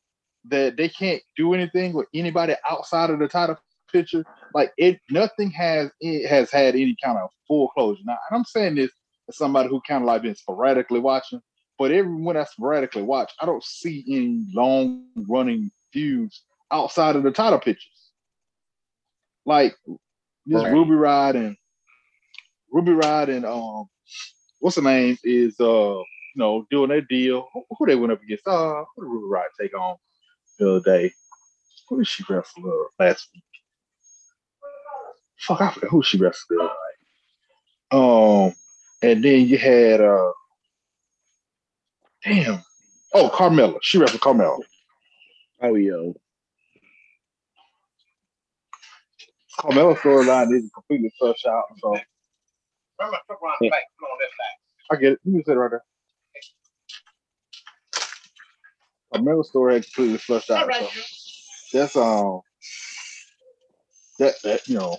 that 0.49 0.76
they 0.76 0.88
can't 0.88 1.22
do 1.37 1.54
anything 1.54 1.92
with 1.92 2.06
anybody 2.14 2.54
outside 2.70 3.10
of 3.10 3.18
the 3.18 3.28
title 3.28 3.56
picture. 3.92 4.25
Like 4.54 4.73
it, 4.76 5.00
nothing 5.11 5.50
has 5.52 5.90
it 6.00 6.28
has 6.28 6.50
had 6.50 6.75
any 6.75 6.97
kind 7.02 7.19
of 7.19 7.30
full 7.47 7.69
closure. 7.69 8.02
Now, 8.04 8.19
and 8.30 8.38
I'm 8.38 8.45
saying 8.45 8.76
this 8.76 8.90
as 9.28 9.37
somebody 9.37 9.69
who 9.69 9.80
kind 9.87 10.02
of 10.02 10.07
like 10.07 10.23
been 10.23 10.35
sporadically 10.35 11.00
watching, 11.00 11.40
but 11.78 11.92
everyone 11.92 12.37
I 12.37 12.45
sporadically 12.45 13.02
watch, 13.02 13.33
I 13.40 13.47
don't 13.47 13.64
see 13.64 14.04
any 14.09 14.45
long 14.52 15.07
running 15.28 15.71
feuds 15.92 16.42
outside 16.71 17.16
of 17.16 17.23
the 17.23 17.30
title 17.30 17.59
pictures. 17.59 18.12
Like 19.47 19.75
this 20.47 20.62
right. 20.62 20.73
Ruby 20.73 20.92
Riott 20.92 21.37
and 21.37 21.57
Ruby 22.73 22.92
Riott 22.92 23.35
and 23.35 23.45
um 23.45 23.87
what's 24.61 24.76
the 24.76 24.83
name 24.83 25.16
is 25.25 25.59
uh 25.61 25.99
you 25.99 26.37
know 26.37 26.66
doing 26.71 26.90
their 26.90 27.00
deal. 27.00 27.49
Who, 27.52 27.64
who 27.78 27.87
they 27.87 27.97
went 27.97 28.12
up 28.12 28.23
against? 28.23 28.47
Uh 28.47 28.85
who 28.95 29.04
did 29.04 29.09
Ruby 29.09 29.35
Riott 29.35 29.61
take 29.61 29.78
on 29.78 29.97
the 30.59 30.76
other 30.76 30.80
day? 30.80 31.12
Who 31.88 31.99
did 31.99 32.07
she 32.07 32.25
wrestle 32.28 32.66
uh, 32.66 33.02
last 33.02 33.28
week? 33.35 33.42
Fuck, 35.40 35.61
I 35.61 35.70
forgot 35.73 35.90
who 35.90 36.02
she 36.02 36.18
wrestled. 36.18 36.59
Like. 36.61 36.70
Um, 37.99 38.54
and 39.02 39.25
then 39.25 39.47
you 39.49 39.59
had 39.59 40.00
uh, 40.00 40.32
damn, 42.25 42.62
oh 43.14 43.30
Carmella. 43.35 43.78
She 43.82 43.99
wrestled 43.99 44.20
Carmella. 44.20 44.59
Oh 45.62 45.75
yo. 45.75 46.14
Carmella 49.59 49.97
storyline 49.97 50.54
is 50.54 50.70
completely 50.73 51.12
flushed 51.18 51.47
out. 51.47 51.64
So 51.82 51.97
yeah. 53.61 53.70
I 54.90 54.97
get 54.97 55.12
it. 55.12 55.20
You 55.25 55.32
can 55.32 55.44
sit 55.44 55.52
right 55.54 55.70
there. 55.70 55.85
Carmella 59.14 59.44
story 59.44 59.75
had 59.75 59.85
completely 59.85 60.18
flushed 60.18 60.50
out. 60.50 60.70
So 61.70 61.78
that's 61.78 61.97
um 61.97 62.40
that 64.18 64.35
that 64.44 64.68
you 64.68 64.76
know 64.78 64.97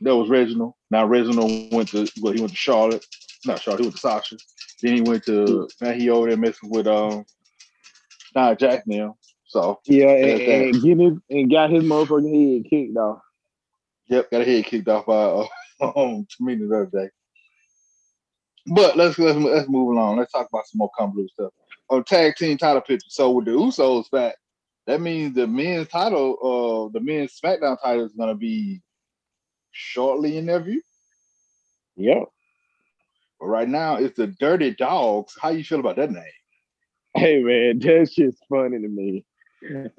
that 0.00 0.16
was 0.16 0.28
Reginald. 0.28 0.74
Now 0.90 1.06
Reginald 1.06 1.72
went 1.72 1.88
to 1.90 2.10
well, 2.20 2.32
he 2.32 2.40
went 2.40 2.52
to 2.52 2.56
Charlotte. 2.56 3.04
Not 3.44 3.60
Charlotte, 3.60 3.80
he 3.80 3.86
went 3.86 3.96
to 3.96 4.00
Sasha. 4.00 4.36
Then 4.82 4.94
he 4.96 5.00
went 5.02 5.24
to 5.24 5.68
now 5.80 5.92
he 5.92 6.10
over 6.10 6.28
there 6.28 6.36
messing 6.36 6.70
with 6.70 6.86
um 6.86 7.24
Nia 8.34 8.56
Jax 8.56 8.86
now. 8.86 9.16
So 9.46 9.80
yeah, 9.84 10.10
and, 10.10 10.40
and 10.40 10.74
his 10.76 11.18
and 11.28 11.50
got 11.50 11.70
his 11.70 11.84
motherfucking 11.84 12.62
head 12.62 12.70
kicked 12.70 12.96
off. 12.96 13.20
Yep, 14.08 14.30
got 14.30 14.42
a 14.42 14.44
head 14.44 14.64
kicked 14.64 14.88
off 14.88 15.06
by 15.06 15.14
uh, 15.14 15.46
um 15.96 16.26
Tamina 16.26 16.68
the 16.68 16.76
other 16.76 16.90
day. 16.92 17.10
But 18.66 18.96
let's 18.96 19.18
let's 19.18 19.38
let's 19.38 19.68
move 19.68 19.90
along. 19.90 20.18
Let's 20.18 20.32
talk 20.32 20.48
about 20.48 20.66
some 20.66 20.78
more 20.78 20.90
convoluted 20.96 21.32
stuff. 21.32 21.52
Oh, 21.88 22.02
tag 22.02 22.36
team 22.36 22.56
title 22.56 22.80
picture. 22.80 23.06
So 23.08 23.30
with 23.30 23.46
the 23.46 23.52
Usos 23.52 24.08
back, 24.10 24.36
that 24.86 25.00
means 25.00 25.34
the 25.34 25.46
men's 25.46 25.88
title, 25.88 26.36
uh, 26.40 26.92
the 26.92 27.00
men's 27.04 27.38
SmackDown 27.42 27.76
title 27.82 28.04
is 28.04 28.12
gonna 28.12 28.36
be 28.36 28.80
shortly 29.72 30.36
in 30.38 30.46
their 30.46 30.60
view. 30.60 30.82
Yep. 31.96 32.24
But 33.40 33.46
right 33.46 33.68
now 33.68 33.96
it's 33.96 34.16
the 34.16 34.26
Dirty 34.26 34.72
Dogs. 34.72 35.34
How 35.40 35.50
you 35.50 35.64
feel 35.64 35.80
about 35.80 35.96
that 35.96 36.10
name? 36.10 36.24
Hey 37.14 37.42
man, 37.42 37.78
that 37.80 38.10
shit's 38.12 38.38
funny 38.48 38.78
to 38.80 38.88
me. 38.88 39.24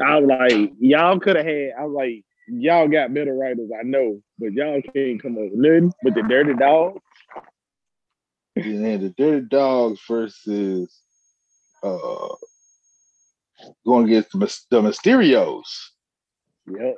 I 0.03 0.17
was 0.17 0.27
like, 0.27 0.71
y'all 0.79 1.19
could 1.19 1.35
have 1.35 1.45
had. 1.45 1.71
I 1.79 1.85
was 1.85 1.93
like, 1.93 2.23
y'all 2.47 2.87
got 2.87 3.13
better 3.13 3.35
writers, 3.35 3.69
I 3.77 3.83
know, 3.83 4.21
but 4.39 4.53
y'all 4.53 4.81
can't 4.81 5.21
come 5.21 5.37
up 5.37 5.51
with 5.51 5.53
nothing 5.53 5.93
with 6.03 6.15
the 6.15 6.23
Dirty 6.23 6.55
Dogs. 6.55 7.01
Yeah, 8.55 8.97
the 8.97 9.13
Dirty 9.17 9.45
Dogs 9.47 9.99
versus 10.07 10.99
uh 11.83 12.35
going 13.85 14.05
against 14.05 14.31
the, 14.31 14.39
the 14.71 14.81
Mysterios. 14.81 15.89
Yep 16.67 16.97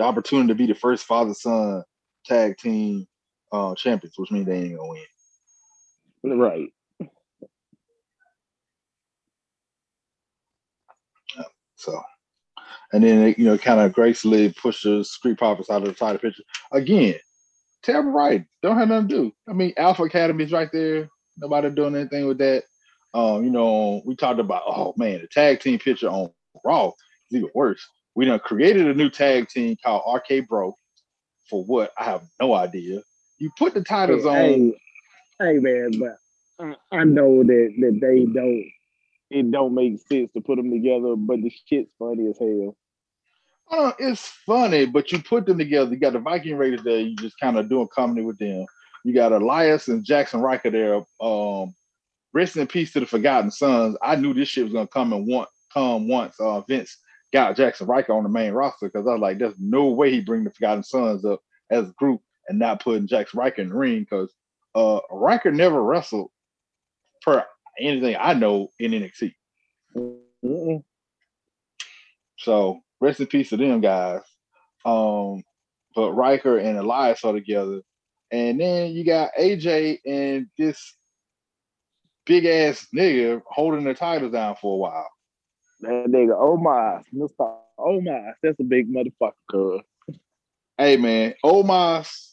the 0.00 0.06
opportunity 0.06 0.48
to 0.48 0.54
be 0.54 0.66
the 0.66 0.74
first 0.74 1.04
father 1.04 1.34
son 1.34 1.84
tag 2.24 2.56
team 2.56 3.06
uh, 3.52 3.74
champions, 3.74 4.14
which 4.16 4.30
means 4.30 4.46
they 4.46 4.56
ain't 4.56 4.76
gonna 4.76 4.88
win. 4.88 6.38
Right. 6.38 6.68
So, 11.76 12.00
and 12.92 13.04
then 13.04 13.34
you 13.38 13.44
know, 13.44 13.58
kind 13.58 13.80
of 13.80 13.92
gracefully 13.92 14.52
push 14.52 14.82
the 14.82 15.04
Street 15.04 15.38
Profits 15.38 15.70
out 15.70 15.82
of 15.82 15.88
the 15.88 15.94
title 15.94 16.18
picture 16.18 16.42
again. 16.72 17.16
Terrible 17.82 18.12
right, 18.12 18.44
don't 18.62 18.76
have 18.76 18.88
nothing 18.88 19.08
to 19.08 19.14
do. 19.14 19.32
I 19.48 19.54
mean, 19.54 19.72
Alpha 19.78 20.02
Academy's 20.02 20.52
right 20.52 20.68
there. 20.72 21.08
Nobody 21.38 21.70
doing 21.70 21.96
anything 21.96 22.26
with 22.26 22.38
that. 22.38 22.64
Um, 23.14 23.44
you 23.44 23.50
know, 23.50 24.02
we 24.04 24.16
talked 24.16 24.40
about 24.40 24.62
oh 24.66 24.94
man, 24.96 25.20
the 25.20 25.28
tag 25.28 25.60
team 25.60 25.78
picture 25.78 26.08
on 26.08 26.30
Raw 26.64 26.88
is 26.88 27.38
even 27.38 27.50
worse. 27.54 27.86
We 28.14 28.24
done 28.24 28.40
created 28.40 28.86
a 28.86 28.94
new 28.94 29.10
tag 29.10 29.48
team 29.48 29.76
called 29.82 30.02
RK 30.14 30.48
Bro. 30.48 30.76
For 31.48 31.64
what? 31.64 31.92
I 31.98 32.04
have 32.04 32.22
no 32.40 32.54
idea. 32.54 33.02
You 33.38 33.50
put 33.58 33.74
the 33.74 33.82
titles 33.82 34.24
hey, 34.24 34.54
on. 34.54 34.74
Hey, 35.38 35.54
hey 35.54 35.58
man, 35.58 35.90
but 35.98 36.16
I, 36.92 36.98
I 36.98 37.04
know 37.04 37.42
that 37.42 37.74
that 37.80 37.98
they 38.00 38.24
don't. 38.24 38.70
It 39.30 39.50
don't 39.50 39.74
make 39.74 40.00
sense 40.08 40.32
to 40.32 40.40
put 40.40 40.56
them 40.56 40.72
together, 40.72 41.14
but 41.16 41.40
the 41.40 41.52
shit's 41.66 41.92
funny 41.98 42.28
as 42.28 42.38
hell. 42.38 42.76
Uh, 43.70 43.92
it's 44.00 44.26
funny, 44.44 44.86
but 44.86 45.12
you 45.12 45.22
put 45.22 45.46
them 45.46 45.58
together. 45.58 45.92
You 45.92 45.96
got 45.98 46.14
the 46.14 46.18
Viking 46.18 46.56
Raiders 46.56 46.82
there. 46.82 46.98
You 46.98 47.14
just 47.14 47.38
kind 47.38 47.56
of 47.56 47.68
doing 47.68 47.86
comedy 47.94 48.22
with 48.22 48.38
them. 48.38 48.66
You 49.04 49.14
got 49.14 49.32
Elias 49.32 49.86
and 49.86 50.04
Jaxson 50.04 50.42
Ryker 50.42 50.70
there. 50.70 51.04
Um, 51.20 51.74
rest 52.32 52.56
in 52.56 52.66
peace 52.66 52.92
to 52.92 53.00
the 53.00 53.06
Forgotten 53.06 53.52
Sons. 53.52 53.96
I 54.02 54.16
knew 54.16 54.34
this 54.34 54.48
shit 54.48 54.64
was 54.64 54.72
gonna 54.72 54.88
come 54.88 55.12
and 55.12 55.26
want 55.26 55.48
come 55.72 56.08
once 56.08 56.34
uh, 56.40 56.60
Vince 56.62 56.96
got 57.32 57.56
Jaxson 57.56 57.88
Ryker 57.88 58.12
on 58.12 58.22
the 58.22 58.28
main 58.28 58.52
roster 58.52 58.88
because 58.88 59.06
I 59.06 59.12
was 59.12 59.20
like, 59.20 59.38
there's 59.38 59.58
no 59.58 59.86
way 59.86 60.10
he 60.10 60.20
bring 60.20 60.44
the 60.44 60.50
Forgotten 60.50 60.82
Sons 60.82 61.24
up 61.24 61.40
as 61.70 61.88
a 61.88 61.92
group 61.92 62.20
and 62.48 62.58
not 62.58 62.82
putting 62.82 63.06
Jaxson 63.06 63.34
Ryker 63.34 63.62
in 63.62 63.68
the 63.68 63.74
ring 63.74 64.00
because 64.00 64.32
uh 64.74 65.00
Ryker 65.10 65.50
never 65.50 65.82
wrestled 65.82 66.30
per 67.22 67.44
anything 67.78 68.16
I 68.18 68.34
know 68.34 68.68
in 68.78 68.92
NXT. 68.92 69.34
Mm-hmm. 69.96 70.76
So 72.38 72.80
rest 73.00 73.20
in 73.20 73.26
peace 73.26 73.50
to 73.50 73.56
them 73.56 73.80
guys. 73.80 74.22
Um, 74.84 75.42
but 75.94 76.12
Ryker 76.12 76.58
and 76.58 76.78
Elias 76.78 77.24
are 77.24 77.32
together. 77.32 77.80
And 78.30 78.60
then 78.60 78.92
you 78.92 79.04
got 79.04 79.30
AJ 79.38 79.98
and 80.06 80.46
this 80.56 80.96
big 82.26 82.44
ass 82.44 82.86
nigga 82.94 83.42
holding 83.46 83.84
the 83.84 83.94
titles 83.94 84.32
down 84.32 84.56
for 84.56 84.74
a 84.74 84.78
while. 84.78 85.10
That 85.82 86.06
nigga 86.08 86.38
Omos, 86.38 87.04
Mr. 87.14 87.56
Omos, 87.78 88.32
that's 88.42 88.60
a 88.60 88.64
big 88.64 88.92
motherfucker. 88.92 89.80
Hey 90.76 90.96
man, 90.96 91.34
Omos 91.44 92.32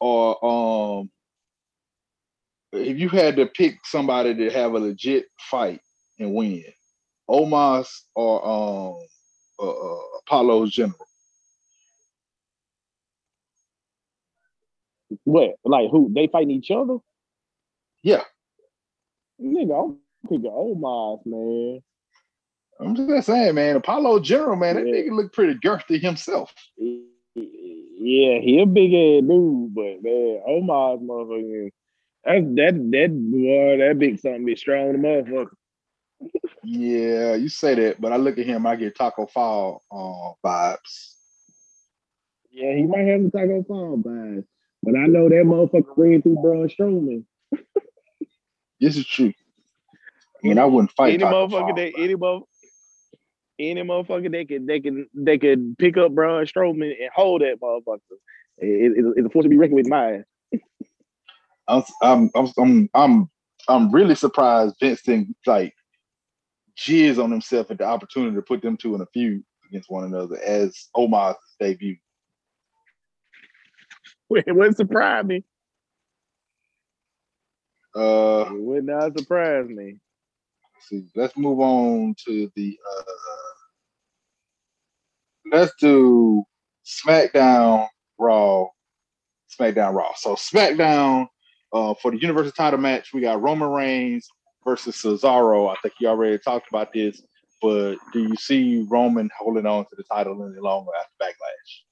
or 0.00 0.44
um 0.44 1.10
if 2.72 2.98
you 2.98 3.08
had 3.08 3.36
to 3.36 3.46
pick 3.46 3.78
somebody 3.84 4.34
to 4.34 4.50
have 4.50 4.74
a 4.74 4.78
legit 4.78 5.26
fight 5.38 5.80
and 6.18 6.34
win, 6.34 6.64
Omos 7.30 7.88
or 8.14 8.46
um 8.46 9.06
uh, 9.58 9.70
uh, 9.70 10.02
Apollo's 10.20 10.72
general. 10.72 11.06
What? 15.24 15.56
Like 15.64 15.90
who? 15.90 16.10
They 16.12 16.26
fighting 16.26 16.50
each 16.50 16.70
other? 16.70 16.98
Yeah. 18.02 18.22
Nigga, 19.40 19.84
I'm 19.84 19.98
picking 20.28 20.50
Omos, 20.50 21.20
man. 21.24 21.82
I'm 22.82 22.94
just 22.94 23.26
saying, 23.26 23.54
man. 23.54 23.76
Apollo 23.76 24.20
General, 24.20 24.56
man, 24.56 24.76
that 24.76 24.86
yeah. 24.86 24.94
nigga 24.94 25.16
look 25.16 25.32
pretty 25.32 25.54
girthy 25.54 26.00
himself. 26.00 26.52
Yeah, 28.04 28.40
he 28.40 28.60
a 28.60 28.66
big 28.66 28.92
ass 28.92 29.28
dude, 29.28 29.74
but 29.74 30.02
man, 30.02 30.42
Omos 30.48 31.00
motherfucker, 31.02 31.70
that 32.24 32.56
that 32.56 32.90
that 32.90 33.30
boy, 33.30 33.78
that 33.78 33.98
big 33.98 34.18
something 34.18 34.44
be 34.44 34.56
strong, 34.56 34.94
motherfucker. 34.94 35.50
yeah, 36.64 37.34
you 37.34 37.48
say 37.48 37.74
that, 37.76 38.00
but 38.00 38.12
I 38.12 38.16
look 38.16 38.38
at 38.38 38.46
him, 38.46 38.66
I 38.66 38.76
get 38.76 38.96
Tacko 38.96 39.30
Fall 39.30 39.82
uh, 39.90 40.32
vibes. 40.44 41.12
Yeah, 42.50 42.74
he 42.74 42.82
might 42.82 43.06
have 43.06 43.22
the 43.22 43.30
Tacko 43.30 43.66
Fall 43.66 43.98
vibes, 43.98 44.44
but 44.82 44.96
I 44.96 45.06
know 45.06 45.28
that 45.28 45.44
motherfucker 45.44 45.94
ran 45.96 46.22
through 46.22 46.42
Braun 46.42 46.68
Strowman. 46.68 47.24
this 48.80 48.96
is 48.96 49.06
true. 49.06 49.32
And 50.42 50.58
I 50.58 50.64
wouldn't 50.64 50.90
fight 50.90 51.14
any 51.14 51.22
Taco 51.22 51.46
motherfucker 51.46 51.50
Fall, 51.50 51.74
that 51.76 51.92
any 51.96 52.16
motherfucker 52.16 52.42
any 53.58 53.82
motherfucker 53.82 54.30
they 54.30 54.44
could 54.44 54.66
they 54.66 54.80
can 54.80 55.06
they 55.14 55.38
could 55.38 55.76
pick 55.78 55.96
up 55.96 56.12
Braun 56.12 56.44
Strowman 56.46 56.92
and 57.00 57.10
hold 57.14 57.42
that 57.42 57.60
motherfucker. 57.60 57.98
It, 58.58 58.92
it, 58.96 59.04
it's 59.16 59.26
a 59.26 59.30
force 59.30 59.44
to 59.44 59.48
be 59.48 59.56
reckoned 59.56 59.76
with. 59.76 59.88
My 59.88 60.22
I'm 61.68 62.30
I'm 62.34 62.52
I'm 62.58 62.88
I'm 62.94 63.30
I'm 63.68 63.90
really 63.92 64.14
surprised 64.14 64.76
Vince 64.80 65.02
didn't 65.02 65.36
like 65.46 65.74
jizz 66.78 67.22
on 67.22 67.30
himself 67.30 67.70
at 67.70 67.78
the 67.78 67.84
opportunity 67.84 68.34
to 68.34 68.42
put 68.42 68.62
them 68.62 68.76
two 68.76 68.94
in 68.94 69.00
a 69.00 69.06
feud 69.06 69.42
against 69.68 69.90
one 69.90 70.04
another 70.04 70.38
as 70.42 70.88
Omos' 70.96 71.36
debut. 71.60 71.96
Wait, 74.28 74.44
what 74.48 74.76
surprise 74.76 75.24
me? 75.24 75.44
Uh, 77.94 78.46
it 78.48 78.60
would 78.60 78.86
not 78.86 79.16
surprise 79.18 79.68
me. 79.68 79.98
Let's 80.74 80.88
see. 80.88 81.04
Let's 81.14 81.36
move 81.36 81.60
on 81.60 82.14
to 82.26 82.50
the. 82.56 82.78
Uh, 82.98 83.02
let's 85.52 85.72
do 85.78 86.42
SmackDown 86.84 87.86
Raw. 88.18 88.66
SmackDown 89.58 89.94
Raw. 89.94 90.12
So 90.16 90.34
SmackDown 90.34 91.26
uh, 91.72 91.94
for 92.00 92.10
the 92.10 92.18
Universal 92.18 92.52
title 92.52 92.80
match, 92.80 93.12
we 93.12 93.20
got 93.20 93.40
Roman 93.40 93.68
Reigns 93.68 94.26
versus 94.64 94.96
Cesaro. 94.96 95.70
I 95.70 95.76
think 95.82 95.94
you 96.00 96.08
already 96.08 96.38
talked 96.38 96.68
about 96.68 96.92
this, 96.92 97.22
but 97.60 97.96
do 98.12 98.22
you 98.22 98.34
see 98.36 98.86
Roman 98.90 99.30
holding 99.38 99.66
on 99.66 99.84
to 99.84 99.96
the 99.96 100.04
title 100.04 100.42
any 100.44 100.60
longer 100.60 100.90
after 100.98 101.12
Backlash? 101.20 101.82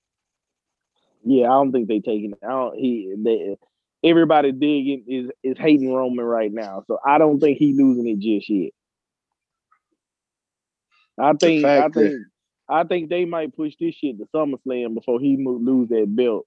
Yeah, 1.22 1.44
I 1.44 1.48
don't 1.48 1.72
think 1.72 1.88
they 1.88 2.00
taking. 2.00 2.32
I 2.42 2.48
don't. 2.48 2.78
He 2.78 3.14
they 3.18 3.56
everybody 4.02 4.52
digging 4.52 5.04
is 5.06 5.30
is 5.42 5.58
hating 5.58 5.92
Roman 5.92 6.24
right 6.24 6.50
now, 6.50 6.82
so 6.86 6.98
I 7.04 7.18
don't 7.18 7.38
think 7.38 7.58
he 7.58 7.74
losing 7.74 8.08
it 8.08 8.18
just 8.20 8.48
yet. 8.48 8.72
I 11.18 11.34
think 11.34 11.64
I 11.66 11.88
think 11.90 12.14
I 12.70 12.84
think 12.84 13.10
they 13.10 13.24
might 13.24 13.56
push 13.56 13.74
this 13.80 13.94
shit 13.96 14.18
to 14.18 14.28
SummerSlam 14.34 14.94
before 14.94 15.20
he 15.20 15.36
move, 15.36 15.62
lose 15.62 15.88
that 15.88 16.06
belt. 16.08 16.46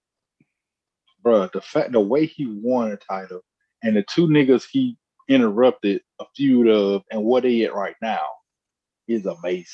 Bro, 1.21 1.49
the 1.53 1.61
fact 1.61 1.91
the 1.91 1.99
way 1.99 2.25
he 2.25 2.45
won 2.45 2.91
a 2.91 2.97
title 2.97 3.41
and 3.83 3.95
the 3.95 4.03
two 4.03 4.27
niggas 4.27 4.65
he 4.71 4.97
interrupted 5.29 6.01
a 6.19 6.25
feud 6.35 6.67
of 6.67 7.03
and 7.11 7.23
what 7.23 7.43
they 7.43 7.63
at 7.63 7.73
right 7.73 7.95
now 8.01 8.25
is 9.07 9.25
amazing. 9.25 9.65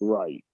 Right. 0.00 0.44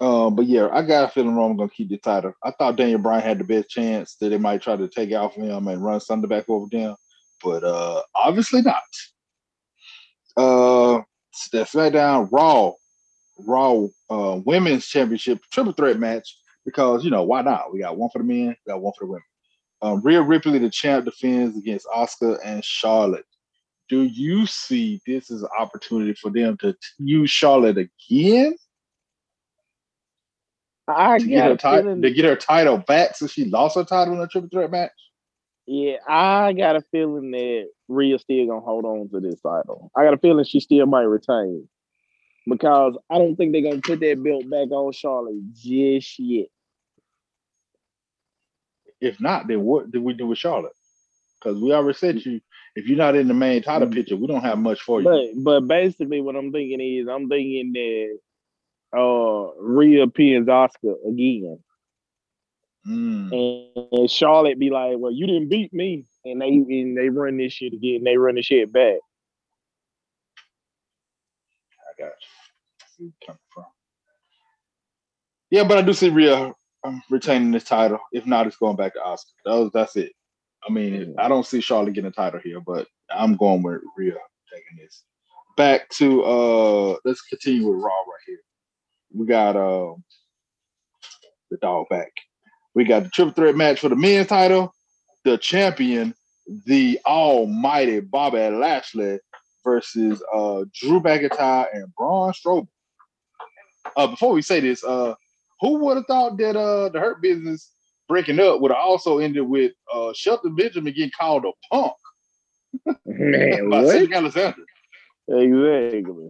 Uh, 0.00 0.28
but 0.30 0.46
yeah, 0.46 0.68
I 0.72 0.82
got 0.82 1.04
a 1.04 1.08
feeling 1.08 1.36
Roman 1.36 1.56
gonna 1.56 1.70
keep 1.70 1.88
the 1.88 1.98
title. 1.98 2.34
I 2.42 2.50
thought 2.52 2.76
Daniel 2.76 2.98
Bryan 2.98 3.22
had 3.22 3.38
the 3.38 3.44
best 3.44 3.68
chance 3.68 4.16
that 4.16 4.30
they 4.30 4.38
might 4.38 4.62
try 4.62 4.76
to 4.76 4.88
take 4.88 5.10
it 5.10 5.14
off 5.14 5.34
him 5.34 5.68
and 5.68 5.84
run 5.84 6.00
Thunder 6.00 6.26
back 6.26 6.48
over 6.48 6.66
them, 6.70 6.96
but 7.42 7.62
uh, 7.62 8.02
obviously 8.14 8.62
not. 8.62 8.82
Uh, 10.36 11.02
the 11.52 11.64
SmackDown 11.64 12.28
Raw, 12.30 12.72
Raw 13.38 13.86
uh, 14.10 14.40
Women's 14.44 14.86
Championship 14.86 15.40
triple 15.52 15.72
threat 15.72 15.98
match 15.98 16.36
because 16.64 17.04
you 17.04 17.10
know 17.10 17.24
why 17.24 17.42
not? 17.42 17.72
We 17.72 17.80
got 17.80 17.96
one 17.96 18.10
for 18.10 18.18
the 18.18 18.24
men, 18.24 18.56
we 18.66 18.72
got 18.72 18.80
one 18.80 18.92
for 18.98 19.04
the 19.04 19.10
women. 19.10 19.24
Um, 19.82 20.00
Rhea 20.02 20.22
Ripley, 20.22 20.58
the 20.58 20.70
champ, 20.70 21.04
defends 21.04 21.58
against 21.58 21.86
Asuka 21.88 22.38
and 22.44 22.64
Charlotte. 22.64 23.26
Do 23.88 24.02
you 24.02 24.46
see 24.46 25.00
this 25.06 25.30
as 25.30 25.42
an 25.42 25.50
opportunity 25.58 26.14
for 26.14 26.30
them 26.30 26.56
to 26.58 26.74
use 26.98 27.30
Charlotte 27.30 27.76
again? 27.76 28.54
I 30.88 31.18
to 31.18 31.26
get, 31.26 31.44
her 31.44 31.56
ti- 31.56 32.00
to 32.02 32.10
get 32.10 32.24
her 32.24 32.36
title 32.36 32.78
back 32.78 33.16
since 33.16 33.32
she 33.32 33.46
lost 33.46 33.76
her 33.76 33.84
title 33.84 34.14
in 34.14 34.20
a 34.20 34.26
triple 34.26 34.48
threat 34.50 34.70
match. 34.70 34.90
Yeah, 35.66 35.96
I 36.06 36.52
got 36.52 36.76
a 36.76 36.82
feeling 36.92 37.30
that 37.30 37.68
Rhea 37.88 38.18
still 38.18 38.46
gonna 38.46 38.60
hold 38.60 38.84
on 38.84 39.08
to 39.10 39.20
this 39.20 39.40
title. 39.40 39.90
I 39.96 40.04
got 40.04 40.14
a 40.14 40.18
feeling 40.18 40.44
she 40.44 40.60
still 40.60 40.86
might 40.86 41.02
retain 41.02 41.68
because 42.46 42.96
I 43.10 43.18
don't 43.18 43.36
think 43.36 43.52
they're 43.52 43.62
gonna 43.62 43.80
put 43.80 44.00
that 44.00 44.22
belt 44.22 44.48
back 44.48 44.70
on 44.70 44.92
Charlotte 44.92 45.40
just 45.54 46.18
yet. 46.18 46.48
If 49.00 49.20
not, 49.20 49.48
then 49.48 49.62
what 49.62 49.90
do 49.90 50.02
we 50.02 50.14
do 50.14 50.26
with 50.26 50.38
Charlotte? 50.38 50.72
Because 51.38 51.60
we 51.60 51.72
already 51.72 51.98
said 51.98 52.24
you, 52.24 52.40
if 52.74 52.86
you're 52.86 52.98
not 52.98 53.16
in 53.16 53.28
the 53.28 53.34
main 53.34 53.62
title 53.62 53.88
mm-hmm. 53.88 53.96
picture, 53.96 54.16
we 54.16 54.26
don't 54.26 54.42
have 54.44 54.58
much 54.58 54.80
for 54.80 55.00
you. 55.00 55.04
But 55.04 55.42
but 55.42 55.68
basically, 55.68 56.20
what 56.20 56.36
I'm 56.36 56.52
thinking 56.52 56.80
is, 56.80 57.08
I'm 57.08 57.28
thinking 57.28 57.72
that 57.72 58.18
uh 58.98 59.60
Rhea 59.60 60.06
pins 60.06 60.48
Asuka 60.48 60.94
again. 61.08 61.58
Mm. 62.86 63.32
And, 63.32 63.86
and, 63.92 64.10
Charlotte 64.10 64.58
be 64.58 64.68
like, 64.68 64.96
"Well, 64.98 65.12
you 65.12 65.26
didn't 65.26 65.48
beat 65.48 65.72
me," 65.72 66.04
and 66.24 66.40
they 66.40 66.48
and 66.48 66.96
they 66.96 67.08
run 67.08 67.38
this 67.38 67.54
shit 67.54 67.72
again. 67.72 68.04
They 68.04 68.18
run 68.18 68.34
the 68.34 68.42
shit 68.42 68.72
back. 68.72 68.98
Got 71.98 72.12
you. 72.98 73.12
coming 73.26 73.38
from? 73.52 73.64
Yeah, 75.50 75.64
but 75.64 75.78
I 75.78 75.82
do 75.82 75.92
see 75.92 76.10
Rhea 76.10 76.52
um, 76.84 77.02
retaining 77.10 77.52
this 77.52 77.64
title. 77.64 78.00
If 78.12 78.26
not, 78.26 78.46
it's 78.46 78.56
going 78.56 78.76
back 78.76 78.94
to 78.94 79.00
Asuka. 79.00 79.24
That 79.44 79.54
was, 79.54 79.70
that's 79.72 79.96
it. 79.96 80.12
I 80.68 80.72
mean, 80.72 81.14
I 81.18 81.28
don't 81.28 81.46
see 81.46 81.60
Charlotte 81.60 81.94
getting 81.94 82.08
a 82.08 82.12
title 82.12 82.40
here, 82.42 82.60
but 82.60 82.86
I'm 83.10 83.36
going 83.36 83.62
with 83.62 83.82
Rhea 83.96 84.16
taking 84.52 84.84
this. 84.84 85.04
Back 85.56 85.88
to 85.90 86.24
uh 86.24 86.96
let's 87.04 87.22
continue 87.22 87.68
with 87.68 87.80
Raw 87.82 87.90
right 87.90 88.20
here 88.26 88.38
we 89.14 89.26
got 89.26 89.56
uh, 89.56 89.94
the 91.50 91.56
dog 91.58 91.86
back. 91.88 92.12
We 92.74 92.84
got 92.84 93.04
the 93.04 93.08
triple 93.10 93.32
threat 93.32 93.56
match 93.56 93.80
for 93.80 93.88
the 93.88 93.96
men's 93.96 94.26
title. 94.26 94.74
The 95.24 95.38
champion, 95.38 96.14
the 96.66 96.98
almighty 97.06 98.00
Bobby 98.00 98.38
Lashley 98.38 99.20
versus 99.64 100.22
uh, 100.32 100.64
Drew 100.74 101.00
McIntyre 101.00 101.66
and 101.72 101.92
Braun 101.94 102.32
Strowman. 102.32 102.68
Uh, 103.96 104.06
before 104.06 104.32
we 104.32 104.42
say 104.42 104.60
this, 104.60 104.84
uh, 104.84 105.14
who 105.60 105.78
would 105.78 105.96
have 105.96 106.06
thought 106.06 106.36
that 106.38 106.56
uh, 106.56 106.88
the 106.88 107.00
Hurt 107.00 107.22
Business 107.22 107.72
breaking 108.08 108.40
up 108.40 108.60
would 108.60 108.70
have 108.70 108.80
also 108.80 109.18
ended 109.18 109.48
with 109.48 109.72
uh, 109.92 110.12
Shelton 110.14 110.54
Benjamin 110.54 110.92
getting 110.92 111.10
called 111.18 111.44
a 111.44 111.52
punk? 111.70 111.92
Man, 113.06 113.70
by 113.70 113.84
Cedric 113.86 114.12
Alexander. 114.12 114.64
Exactly. 115.28 116.28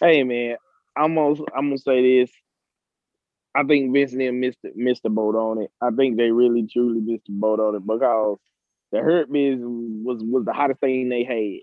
Hey 0.00 0.24
man, 0.24 0.56
I'm 0.96 1.14
gonna 1.14 1.40
I'm 1.56 1.68
gonna 1.68 1.78
say 1.78 2.20
this. 2.20 2.30
I 3.54 3.64
think 3.64 3.94
Vince 3.94 4.12
and 4.12 4.40
missed 4.40 4.58
missed 4.74 5.02
the 5.02 5.08
boat 5.08 5.34
on 5.34 5.62
it. 5.62 5.70
I 5.80 5.90
think 5.90 6.16
they 6.16 6.30
really 6.30 6.66
truly 6.70 7.00
missed 7.00 7.24
the 7.26 7.32
boat 7.32 7.58
on 7.58 7.74
it 7.74 7.86
because 7.86 8.38
the 8.96 9.02
Hurt 9.02 9.30
Biz 9.30 9.58
was 9.60 10.22
was 10.22 10.44
the 10.44 10.52
hottest 10.52 10.80
thing 10.80 11.08
they 11.08 11.24
had. 11.24 11.62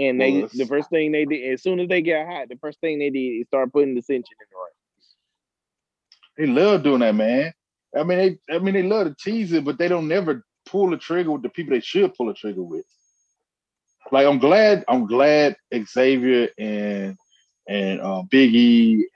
And 0.00 0.20
they 0.20 0.42
the 0.42 0.66
first 0.66 0.90
thing 0.90 1.10
they 1.10 1.24
did, 1.24 1.52
as 1.52 1.62
soon 1.62 1.80
as 1.80 1.88
they 1.88 2.02
got 2.02 2.26
hot, 2.26 2.48
the 2.48 2.58
first 2.60 2.80
thing 2.80 2.98
they 2.98 3.10
did 3.10 3.40
is 3.40 3.46
start 3.46 3.72
putting 3.72 3.94
the 3.94 4.00
dissension 4.00 4.36
in 4.40 4.46
the 4.50 6.46
ring. 6.46 6.54
They 6.54 6.60
love 6.60 6.82
doing 6.84 7.00
that, 7.00 7.14
man. 7.14 7.52
I 7.96 8.04
mean, 8.04 8.18
they 8.18 8.54
I 8.54 8.58
mean 8.58 8.74
they 8.74 8.82
love 8.82 9.08
to 9.08 9.16
tease 9.18 9.52
it, 9.52 9.64
but 9.64 9.78
they 9.78 9.88
don't 9.88 10.06
never 10.06 10.44
pull 10.66 10.90
the 10.90 10.98
trigger 10.98 11.32
with 11.32 11.42
the 11.42 11.48
people 11.48 11.72
they 11.72 11.80
should 11.80 12.14
pull 12.14 12.26
the 12.26 12.34
trigger 12.34 12.62
with. 12.62 12.84
Like 14.12 14.26
I'm 14.26 14.38
glad, 14.38 14.84
I'm 14.86 15.06
glad 15.06 15.56
Xavier 15.74 16.48
and 16.58 17.16
and 17.66 18.00
uh, 18.00 18.22
Big 18.30 18.54
E 18.54 18.92
and 18.94 19.06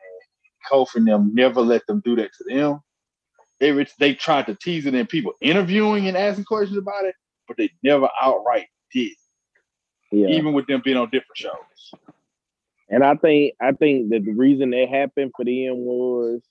Kofi 0.71 0.97
and 0.97 1.07
them 1.07 1.31
never 1.35 1.61
let 1.61 1.87
them 1.87 2.01
do 2.05 2.17
that 2.17 2.31
to 2.39 2.45
them. 2.45 2.81
Every 3.63 3.87
they 3.99 4.15
tried 4.15 4.47
to 4.47 4.55
tease 4.55 4.87
it 4.87 4.95
in 4.95 5.07
people 5.07 5.33
interviewing 5.41 6.09
and 6.09 6.17
asking 6.17 6.45
questions 6.45 6.77
about 6.77 7.05
it, 7.05 7.15
but 7.47 7.57
they 7.57 7.71
never 7.83 8.09
outright 8.21 8.67
did. 8.93 9.13
Yeah. 10.11 10.29
Even 10.29 10.53
with 10.53 10.67
them 10.67 10.83
being 10.85 10.97
on 10.97 11.07
different 11.07 11.37
shows. 11.37 12.01
And 12.91 13.03
I 13.03 13.15
think 13.15 13.55
I 13.61 13.73
think 13.73 14.11
that 14.11 14.25
the 14.25 14.33
reason 14.33 14.71
that 14.71 14.89
happened 14.89 15.33
for 15.37 15.45
them 15.45 15.79
was 15.79 16.43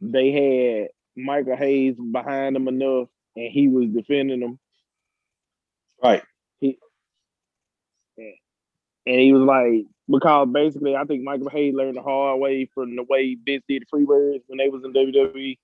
they 0.00 0.30
had 0.30 0.88
Michael 1.16 1.56
Hayes 1.56 1.96
behind 1.96 2.54
them 2.54 2.68
enough 2.68 3.08
and 3.34 3.50
he 3.50 3.68
was 3.68 3.88
defending 3.88 4.40
them. 4.40 4.58
Right. 6.02 6.22
He 6.60 6.78
and 9.06 9.20
he 9.20 9.32
was 9.32 9.42
like, 9.42 9.86
because 10.08 10.48
basically, 10.52 10.94
I 10.94 11.04
think 11.04 11.24
Michael 11.24 11.48
Hayes 11.48 11.74
learned 11.74 11.96
the 11.96 12.02
hard 12.02 12.40
way 12.40 12.68
from 12.72 12.94
the 12.94 13.02
way 13.02 13.36
Vince 13.44 13.64
did 13.68 13.82
the 13.82 13.86
Freebirds 13.86 14.42
when 14.46 14.58
they 14.58 14.68
was 14.68 14.84
in 14.84 14.92
WWE, 14.92 15.58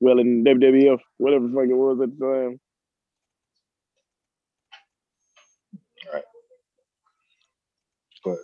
well 0.00 0.18
in 0.18 0.44
WWF, 0.44 1.00
whatever 1.16 1.46
the 1.46 1.54
fuck 1.54 1.68
it 1.68 1.74
was 1.74 2.00
at 2.00 2.18
the 2.18 2.24
time. 2.24 2.60
Right. 6.12 6.22
But 8.24 8.38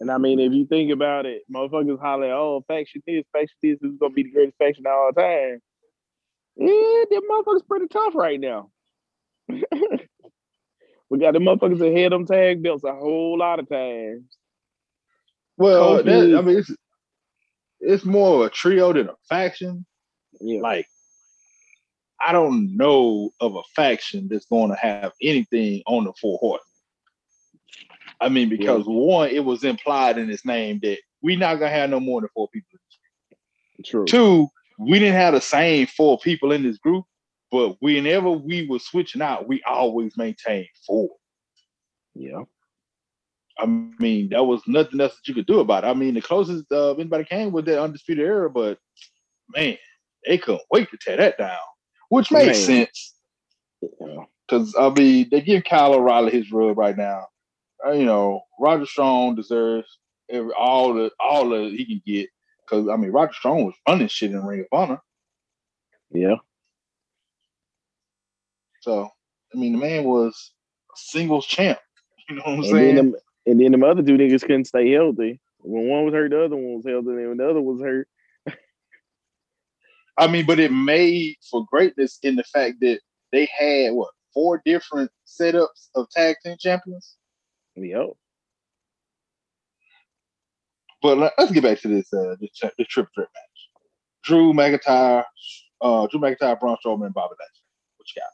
and 0.00 0.10
I 0.10 0.18
mean, 0.18 0.40
if 0.40 0.52
you 0.52 0.66
think 0.66 0.92
about 0.92 1.26
it, 1.26 1.42
motherfuckers 1.52 2.00
holler, 2.00 2.32
"Oh, 2.32 2.64
faction 2.68 3.02
this, 3.06 3.24
faction 3.32 3.56
this 3.62 3.78
is 3.82 3.96
gonna 3.98 4.12
be 4.12 4.24
the 4.24 4.30
greatest 4.30 4.58
faction 4.58 4.86
of 4.86 4.92
all 4.92 5.12
time." 5.12 5.60
Yeah, 6.56 7.04
them 7.10 7.22
motherfuckers 7.30 7.66
pretty 7.66 7.88
tough 7.88 8.14
right 8.14 8.40
now. 8.40 8.70
we 9.48 9.58
got 11.18 11.34
the 11.34 11.38
motherfuckers 11.38 11.78
that 11.78 11.96
had 11.96 12.12
them 12.12 12.26
tag 12.26 12.62
belts 12.62 12.84
a 12.84 12.94
whole 12.94 13.38
lot 13.38 13.58
of 13.58 13.68
times. 13.68 14.38
Well, 15.58 16.02
that, 16.02 16.36
I 16.36 16.42
mean, 16.42 16.58
it's, 16.58 16.70
it's 17.80 18.04
more 18.04 18.36
of 18.36 18.46
a 18.46 18.50
trio 18.50 18.92
than 18.92 19.08
a 19.08 19.14
faction. 19.28 19.86
Yeah. 20.40 20.60
Like, 20.60 20.86
I 22.24 22.32
don't 22.32 22.76
know 22.76 23.30
of 23.40 23.56
a 23.56 23.62
faction 23.74 24.28
that's 24.30 24.46
going 24.46 24.70
to 24.70 24.76
have 24.76 25.12
anything 25.22 25.82
on 25.86 26.04
the 26.04 26.12
four 26.20 26.38
horsemen. 26.38 26.62
I 28.20 28.28
mean, 28.28 28.48
because 28.48 28.84
yeah. 28.86 28.92
one, 28.92 29.30
it 29.30 29.44
was 29.44 29.64
implied 29.64 30.18
in 30.18 30.30
its 30.30 30.44
name 30.44 30.80
that 30.82 30.98
we 31.22 31.36
not 31.36 31.56
gonna 31.56 31.70
have 31.70 31.90
no 31.90 32.00
more 32.00 32.20
than 32.20 32.30
four 32.34 32.48
people. 32.48 32.78
True. 33.84 34.06
Two, 34.06 34.48
we 34.78 34.98
didn't 34.98 35.14
have 35.16 35.34
the 35.34 35.40
same 35.40 35.86
four 35.86 36.18
people 36.18 36.52
in 36.52 36.62
this 36.62 36.78
group, 36.78 37.04
but 37.50 37.76
whenever 37.80 38.30
we 38.30 38.66
were 38.66 38.78
switching 38.78 39.22
out, 39.22 39.48
we 39.48 39.62
always 39.64 40.16
maintained 40.16 40.68
four. 40.86 41.10
Yeah. 42.14 42.44
I 43.58 43.66
mean, 43.66 44.30
that 44.30 44.44
was 44.44 44.62
nothing 44.66 45.00
else 45.00 45.16
that 45.16 45.28
you 45.28 45.34
could 45.34 45.46
do 45.46 45.60
about 45.60 45.84
it. 45.84 45.88
I 45.88 45.94
mean, 45.94 46.14
the 46.14 46.20
closest 46.20 46.70
uh, 46.70 46.94
anybody 46.94 47.24
came 47.24 47.52
was 47.52 47.64
that 47.64 47.82
undisputed 47.82 48.24
era, 48.24 48.50
but 48.50 48.78
man, 49.54 49.76
they 50.26 50.38
couldn't 50.38 50.62
wait 50.70 50.90
to 50.90 50.98
tear 50.98 51.16
that 51.18 51.38
down, 51.38 51.58
which 52.10 52.30
makes 52.30 52.66
man. 52.68 52.86
sense. 52.86 53.14
Because 54.48 54.74
I 54.78 54.90
mean, 54.90 55.28
they 55.30 55.40
give 55.40 55.64
Kyle 55.64 55.94
O'Reilly 55.94 56.32
his 56.32 56.50
rub 56.52 56.78
right 56.78 56.96
now. 56.96 57.26
Uh, 57.86 57.92
you 57.92 58.04
know, 58.04 58.42
Roger 58.60 58.86
Strong 58.86 59.36
deserves 59.36 59.98
every, 60.30 60.52
all 60.58 60.94
the 60.94 61.10
all 61.20 61.48
the 61.50 61.70
he 61.70 61.84
can 61.86 62.02
get. 62.06 62.28
Because 62.64 62.88
I 62.88 62.96
mean, 62.96 63.12
Roger 63.12 63.32
Strong 63.34 63.64
was 63.64 63.74
running 63.88 64.08
shit 64.08 64.32
in 64.32 64.44
Ring 64.44 64.60
of 64.60 64.66
Honor. 64.72 65.00
Yeah. 66.10 66.36
So 68.80 69.10
I 69.54 69.58
mean, 69.58 69.72
the 69.72 69.78
man 69.78 70.04
was 70.04 70.52
a 70.94 70.98
singles 70.98 71.46
champ. 71.46 71.78
You 72.28 72.36
know 72.36 72.42
what 72.44 72.52
I'm 72.54 72.64
And 72.64 72.66
saying? 72.66 72.94
then, 72.96 72.96
them, 72.96 73.14
and 73.46 73.60
then 73.60 73.72
them 73.72 73.84
other 73.84 74.02
two 74.02 74.16
niggas 74.18 74.42
couldn't 74.42 74.64
stay 74.66 74.90
healthy. 74.90 75.40
When 75.60 75.88
one 75.88 76.04
was 76.06 76.14
hurt, 76.14 76.30
the 76.32 76.44
other 76.44 76.56
one 76.56 76.76
was 76.76 76.84
healthy, 76.86 77.10
and 77.10 77.28
when 77.28 77.36
the 77.38 77.48
other 77.48 77.62
was 77.62 77.80
hurt. 77.80 78.08
I 80.18 80.26
mean, 80.26 80.46
but 80.46 80.58
it 80.58 80.72
made 80.72 81.36
for 81.50 81.66
greatness 81.70 82.18
in 82.22 82.36
the 82.36 82.44
fact 82.44 82.76
that 82.80 83.00
they 83.32 83.48
had 83.56 83.92
what 83.92 84.10
four 84.32 84.62
different 84.64 85.10
setups 85.26 85.88
of 85.94 86.08
tag 86.10 86.36
team 86.44 86.56
champions. 86.58 87.16
Yo. 87.74 88.16
But 91.02 91.18
let, 91.18 91.32
us 91.38 91.50
get 91.50 91.62
back 91.62 91.80
to 91.80 91.88
this 91.88 92.12
uh 92.12 92.36
the, 92.40 92.48
the 92.78 92.84
triple 92.84 93.10
threat 93.14 93.28
match. 93.34 93.68
Drew 94.24 94.52
McIntyre, 94.52 95.24
uh 95.80 96.06
Drew 96.06 96.20
McIntyre, 96.20 96.58
Braun 96.58 96.76
Strowman, 96.84 97.06
and 97.06 97.14
Bobby 97.14 97.34
Lashley. 97.38 97.62
What 97.96 98.08
you 98.14 98.22
got? 98.22 98.32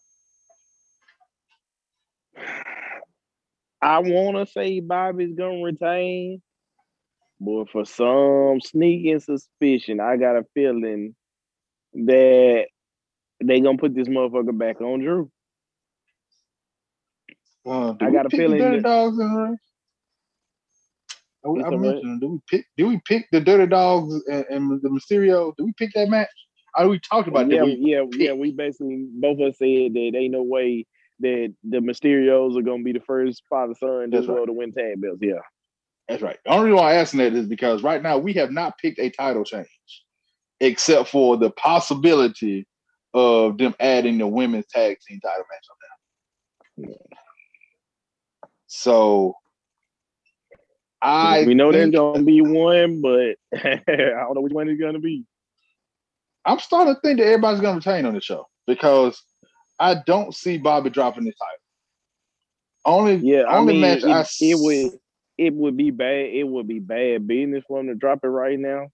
I 3.82 3.98
want 3.98 4.36
to 4.36 4.52
say 4.52 4.78
Bobby's 4.80 5.34
gonna 5.36 5.62
retain, 5.62 6.40
but 7.40 7.68
for 7.70 7.84
some 7.84 8.60
sneaking 8.60 9.18
suspicion, 9.18 9.98
I 9.98 10.16
got 10.16 10.36
a 10.36 10.46
feeling 10.54 11.16
that 11.94 12.66
they 13.42 13.60
gonna 13.60 13.78
put 13.78 13.94
this 13.94 14.08
motherfucker 14.08 14.56
back 14.56 14.80
on 14.80 15.00
Drew. 15.00 15.30
Uh, 17.64 17.94
I 18.00 18.10
got 18.10 18.26
a 18.26 18.28
the 18.28 18.36
feeling 18.36 18.58
Dirty 18.58 18.76
that- 18.78 18.82
Dogs 18.82 19.18
in 19.18 19.34
the 19.34 19.40
race? 19.40 19.58
Oh, 21.44 21.60
I 21.60 21.70
mentioned. 21.70 22.20
Did 22.20 22.30
we 22.30 22.38
pick? 22.48 22.66
Did 22.76 22.84
we 22.84 23.00
pick 23.04 23.26
the 23.32 23.40
Dirty 23.40 23.66
Dogs 23.66 24.14
and, 24.28 24.44
and 24.48 24.82
the 24.82 24.88
Mysterio? 24.88 25.54
Did 25.56 25.64
we 25.64 25.72
pick 25.76 25.92
that 25.94 26.08
match? 26.08 26.28
I 26.76 26.86
we 26.86 27.00
talked 27.00 27.28
about 27.28 27.50
yeah, 27.50 27.58
that. 27.58 27.66
We, 27.66 27.78
yeah, 27.80 28.04
yeah. 28.12 28.32
We 28.32 28.52
basically 28.52 29.06
both 29.14 29.40
of 29.40 29.48
us 29.48 29.58
said 29.58 29.94
that 29.94 30.12
ain't 30.14 30.32
no 30.32 30.42
way 30.42 30.86
that 31.20 31.54
the 31.64 31.78
Mysterios 31.78 32.56
are 32.56 32.62
gonna 32.62 32.82
be 32.82 32.92
the 32.92 33.00
first 33.00 33.42
father 33.50 33.74
son 33.74 34.10
this 34.10 34.26
world 34.26 34.40
right. 34.40 34.46
to 34.46 34.52
win 34.52 34.72
tag 34.72 35.00
belts. 35.00 35.18
Yeah, 35.20 35.40
That's 36.08 36.22
right. 36.22 36.38
The 36.44 36.52
only 36.52 36.66
reason 36.66 36.76
why 36.76 36.92
I'm 36.94 37.00
asking 37.00 37.18
that 37.18 37.34
is 37.34 37.46
because 37.46 37.82
right 37.82 38.02
now 38.02 38.18
we 38.18 38.32
have 38.34 38.50
not 38.50 38.78
picked 38.78 38.98
a 38.98 39.10
title 39.10 39.44
change, 39.44 39.68
except 40.62 41.08
for 41.08 41.36
the 41.36 41.50
possibility 41.50 42.66
of 43.12 43.58
them 43.58 43.74
adding 43.80 44.16
the 44.16 44.26
women's 44.26 44.66
tag 44.66 44.96
team 45.06 45.20
title 45.20 45.44
match 45.50 45.66
on 45.70 46.86
there. 46.86 46.96
So 48.68 49.34
I 51.02 51.44
we 51.44 51.54
know 51.54 51.72
there's 51.72 51.90
gonna 51.90 52.22
be 52.22 52.40
one, 52.40 53.02
but 53.02 53.36
I 53.54 53.82
don't 53.86 54.34
know 54.34 54.40
which 54.40 54.52
one 54.52 54.68
it's 54.68 54.80
gonna 54.80 55.00
be. 55.00 55.24
I'm 56.44 56.60
starting 56.60 56.94
to 56.94 57.00
think 57.00 57.18
that 57.18 57.26
everybody's 57.26 57.60
gonna 57.60 57.76
retain 57.76 58.06
on 58.06 58.14
the 58.14 58.20
show 58.20 58.46
because 58.66 59.20
I 59.80 59.96
don't 60.06 60.34
see 60.34 60.58
Bobby 60.58 60.90
dropping 60.90 61.24
the 61.24 61.32
title. 61.32 61.56
Only 62.84 63.16
Yeah, 63.16 63.42
I 63.42 63.58
only 63.58 63.72
mean, 63.72 63.82
match 63.82 64.04
it, 64.04 64.08
I 64.08 64.24
it 64.40 64.58
would 64.60 65.00
it 65.38 65.54
would 65.54 65.76
be 65.76 65.90
bad. 65.90 66.26
It 66.32 66.44
would 66.44 66.68
be 66.68 66.78
bad 66.78 67.26
business 67.26 67.64
for 67.66 67.80
them 67.80 67.88
to 67.88 67.96
drop 67.96 68.20
it 68.22 68.28
right 68.28 68.58
now. 68.58 68.86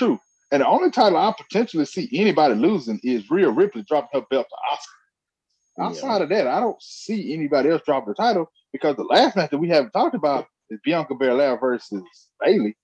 True. 0.00 0.18
And 0.50 0.62
the 0.62 0.66
only 0.66 0.90
title 0.90 1.18
I 1.18 1.30
potentially 1.36 1.84
see 1.84 2.08
anybody 2.14 2.54
losing 2.54 2.98
is 3.02 3.30
Rhea 3.30 3.50
Ripley 3.50 3.82
dropping 3.82 4.18
her 4.18 4.26
belt 4.30 4.46
to 4.48 4.56
Asuka. 4.74 5.86
Outside 5.86 6.22
of 6.22 6.30
that, 6.30 6.46
I 6.46 6.58
don't 6.58 6.80
see 6.80 7.34
anybody 7.34 7.68
else 7.68 7.82
dropping 7.84 8.08
the 8.08 8.14
title 8.14 8.50
because 8.72 8.96
the 8.96 9.04
last 9.04 9.36
match 9.36 9.50
that 9.50 9.58
we 9.58 9.68
haven't 9.68 9.90
talked 9.90 10.14
about 10.14 10.46
is 10.70 10.80
Bianca 10.82 11.14
Belair 11.14 11.60
versus 11.60 12.02
Bayley. 12.42 12.78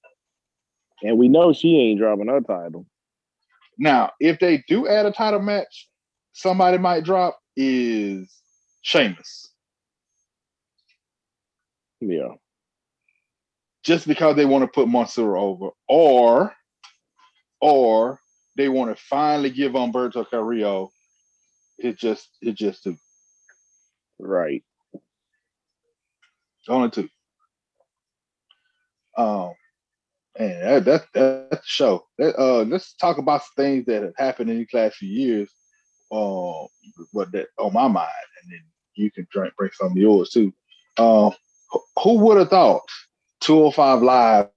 And 1.02 1.16
we 1.16 1.28
know 1.28 1.54
she 1.54 1.78
ain't 1.78 2.00
dropping 2.00 2.28
her 2.28 2.42
title. 2.42 2.84
Now, 3.78 4.10
if 4.20 4.38
they 4.38 4.62
do 4.68 4.86
add 4.86 5.06
a 5.06 5.10
title 5.10 5.40
match, 5.40 5.88
somebody 6.34 6.76
might 6.76 7.04
drop 7.04 7.38
is 7.56 8.30
Sheamus. 8.82 9.48
Yeah. 12.02 12.34
Just 13.84 14.06
because 14.06 14.36
they 14.36 14.44
want 14.44 14.64
to 14.64 14.68
put 14.68 14.86
Mansoor 14.86 15.38
over, 15.38 15.70
or 15.88 16.52
or 17.60 18.20
they 18.56 18.68
want 18.68 18.96
to 18.96 19.02
finally 19.02 19.50
give 19.50 19.72
Humberto 19.72 20.28
Carrillo. 20.28 20.90
It 21.78 21.98
just 21.98 22.28
it 22.40 22.54
just 22.54 22.84
two. 22.84 22.96
Right. 24.18 24.64
Only 26.68 26.90
two. 26.90 27.08
Um, 29.16 29.52
and 30.38 30.62
that, 30.62 30.84
that 30.84 31.04
that's 31.14 31.62
the 31.62 31.62
show. 31.64 32.06
That, 32.18 32.38
uh, 32.38 32.62
let's 32.64 32.94
talk 32.94 33.18
about 33.18 33.42
some 33.42 33.64
things 33.64 33.86
that 33.86 34.02
have 34.02 34.14
happened 34.16 34.50
in 34.50 34.58
these 34.58 34.72
last 34.72 34.96
few 34.96 35.08
years. 35.08 35.50
Um, 36.12 36.66
what 37.12 37.32
that 37.32 37.48
on 37.58 37.72
my 37.72 37.88
mind, 37.88 38.08
and 38.42 38.52
then 38.52 38.60
you 38.94 39.10
can 39.10 39.26
drink, 39.30 39.54
bring 39.56 39.70
some 39.74 39.92
of 39.92 39.96
yours 39.96 40.30
too. 40.30 40.52
Um, 40.98 41.32
who- 41.70 41.84
who 42.02 42.18
would 42.18 42.38
have 42.38 42.50
thought 42.50 42.82
205 43.40 44.02
Live 44.02 44.48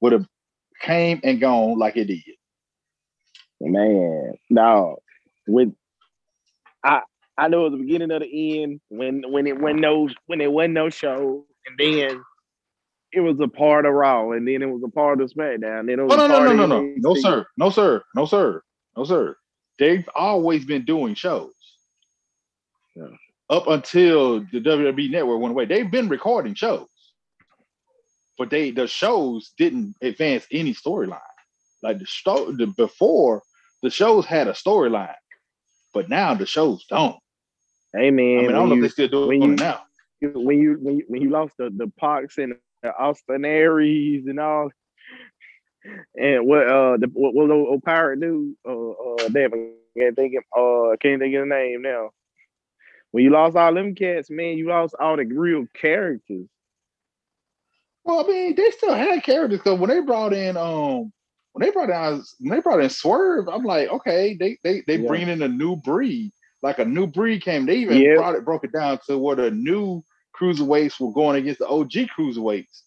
would 0.00 0.12
have 0.12 0.26
came 0.82 1.20
and 1.24 1.40
gone 1.40 1.78
like 1.78 1.96
it 1.96 2.06
did? 2.06 2.22
Man, 3.60 4.34
no. 4.50 4.96
With 5.46 5.72
I 6.84 7.02
I 7.38 7.48
know 7.48 7.66
it 7.66 7.70
was 7.70 7.78
the 7.78 7.84
beginning 7.84 8.10
of 8.10 8.20
the 8.20 8.62
end 8.62 8.80
when 8.88 9.22
when 9.30 9.46
it 9.46 9.60
went 9.60 9.78
no 9.78 10.08
when 10.26 10.40
it 10.40 10.52
wasn't 10.52 10.74
no 10.74 10.90
show, 10.90 11.44
and 11.66 11.78
then 11.78 12.22
it 13.12 13.20
was 13.20 13.38
a 13.40 13.48
part 13.48 13.86
of 13.86 13.92
Raw, 13.92 14.30
and 14.30 14.46
then 14.46 14.62
it 14.62 14.66
was 14.66 14.82
a 14.84 14.90
part 14.90 15.20
of 15.20 15.30
SmackDown. 15.30 15.86
Then 15.86 16.00
it 16.00 16.02
was 16.02 16.12
Oh 16.12 16.26
no 16.26 16.26
no 16.26 16.52
no 16.52 16.66
no 16.66 16.66
no 16.66 16.94
no 16.96 17.14
sir 17.14 17.46
no 17.56 17.70
sir 17.70 18.02
no 18.14 18.26
sir 18.26 18.62
no 18.96 19.04
sir. 19.04 19.36
They've 19.78 20.08
always 20.14 20.64
been 20.64 20.84
doing 20.84 21.14
shows. 21.14 21.52
Yeah. 22.94 23.06
Up 23.50 23.66
until 23.68 24.40
the 24.40 24.60
WWE 24.60 25.10
network 25.10 25.40
went 25.40 25.52
away, 25.52 25.66
they've 25.66 25.90
been 25.90 26.08
recording 26.08 26.54
shows, 26.54 26.88
but 28.38 28.50
they 28.50 28.70
the 28.70 28.86
shows 28.86 29.52
didn't 29.58 29.94
advance 30.02 30.46
any 30.50 30.74
storyline. 30.74 31.20
Like 31.82 31.98
the 31.98 32.06
show 32.06 32.52
the 32.52 32.66
before 32.66 33.42
the 33.82 33.90
shows 33.90 34.26
had 34.26 34.48
a 34.48 34.52
storyline, 34.52 35.14
but 35.94 36.08
now 36.08 36.34
the 36.34 36.46
shows 36.46 36.84
don't. 36.88 37.16
Hey 37.94 38.10
man, 38.10 38.38
I 38.38 38.42
mean, 38.42 38.54
I 38.56 38.58
don't 38.58 38.68
when 38.70 38.70
know 38.70 38.74
if 38.74 38.80
they 38.80 38.88
still 38.88 39.08
doing 39.08 39.42
you- 39.42 39.52
it 39.52 39.58
now. 39.60 39.82
when 40.34 40.58
you 40.58 40.78
when 40.80 40.98
you 40.98 41.04
when 41.08 41.22
you 41.22 41.30
lost 41.30 41.56
the 41.58 41.70
the 41.70 41.90
Pox 41.98 42.38
and 42.38 42.52
the 42.52 42.94
Austin 42.96 43.44
Aries 43.44 44.26
and 44.26 44.38
all, 44.40 44.70
and 46.16 46.46
what 46.46 46.66
uh 46.68 46.96
the 46.98 47.06
what 47.12 47.34
what 47.34 47.50
old, 47.50 47.68
old 47.68 47.82
pirate 47.82 48.20
dude 48.20 48.54
uh 48.66 48.90
uh 48.90 49.28
damn 49.32 49.52
I 49.54 49.70
can't 49.98 50.16
think 50.16 50.34
of 50.36 50.44
uh 50.56 50.96
can't 51.00 51.20
think 51.20 51.34
of 51.34 51.40
the 51.42 51.46
name 51.46 51.82
now. 51.82 52.10
When 53.10 53.24
you 53.24 53.30
lost 53.30 53.56
all 53.56 53.74
them 53.74 53.94
cats, 53.94 54.30
man, 54.30 54.56
you 54.56 54.68
lost 54.68 54.94
all 54.98 55.16
the 55.16 55.24
real 55.24 55.66
characters. 55.74 56.46
Well, 58.04 58.24
I 58.24 58.28
mean, 58.28 58.54
they 58.56 58.70
still 58.72 58.94
had 58.94 59.22
characters 59.22 59.58
because 59.60 59.78
when 59.78 59.90
they 59.90 60.00
brought 60.00 60.32
in 60.32 60.56
um 60.56 61.12
when 61.52 61.60
they 61.66 61.70
brought 61.70 61.90
in 61.90 62.22
when 62.40 62.56
they 62.58 62.60
brought 62.62 62.82
in 62.82 62.90
Swerve, 62.90 63.48
I'm 63.48 63.64
like, 63.64 63.88
okay, 63.88 64.36
they 64.38 64.58
they 64.64 64.82
they 64.86 64.96
Yeah. 64.96 65.06
bringing 65.08 65.28
in 65.28 65.42
a 65.42 65.48
new 65.48 65.76
breed, 65.76 66.32
like 66.62 66.78
a 66.78 66.84
new 66.84 67.06
breed 67.06 67.42
came. 67.42 67.66
They 67.66 67.76
even 67.76 68.14
brought 68.16 68.34
it 68.34 68.44
broke 68.44 68.64
it 68.64 68.72
down 68.72 68.98
to 69.06 69.18
where 69.18 69.36
the 69.36 69.50
new 69.50 70.02
cruiserweights 70.38 70.98
were 70.98 71.12
going 71.12 71.36
against 71.36 71.60
the 71.60 71.68
OG 71.68 71.92
cruiserweights, 72.18 72.82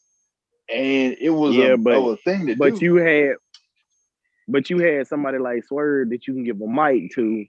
and 0.73 1.15
it 1.19 1.30
was 1.30 1.56
Yeah, 1.56 1.73
a, 1.73 1.78
but- 1.78 1.99
a 2.10 2.17
thing 2.17 2.47
to 2.47 2.56
But 2.56 2.73
do. 2.73 2.86
you 2.86 2.95
had 2.97 3.36
but 4.47 4.69
you 4.69 4.78
had 4.80 5.08
somebody 5.08 5.38
like 5.39 5.63
Swerve 5.63 6.10
that 6.10 6.28
you 6.28 6.34
can 6.34 6.43
give 6.43 6.62
a 6.62 6.67
mic 6.67 7.12
to 7.15 7.45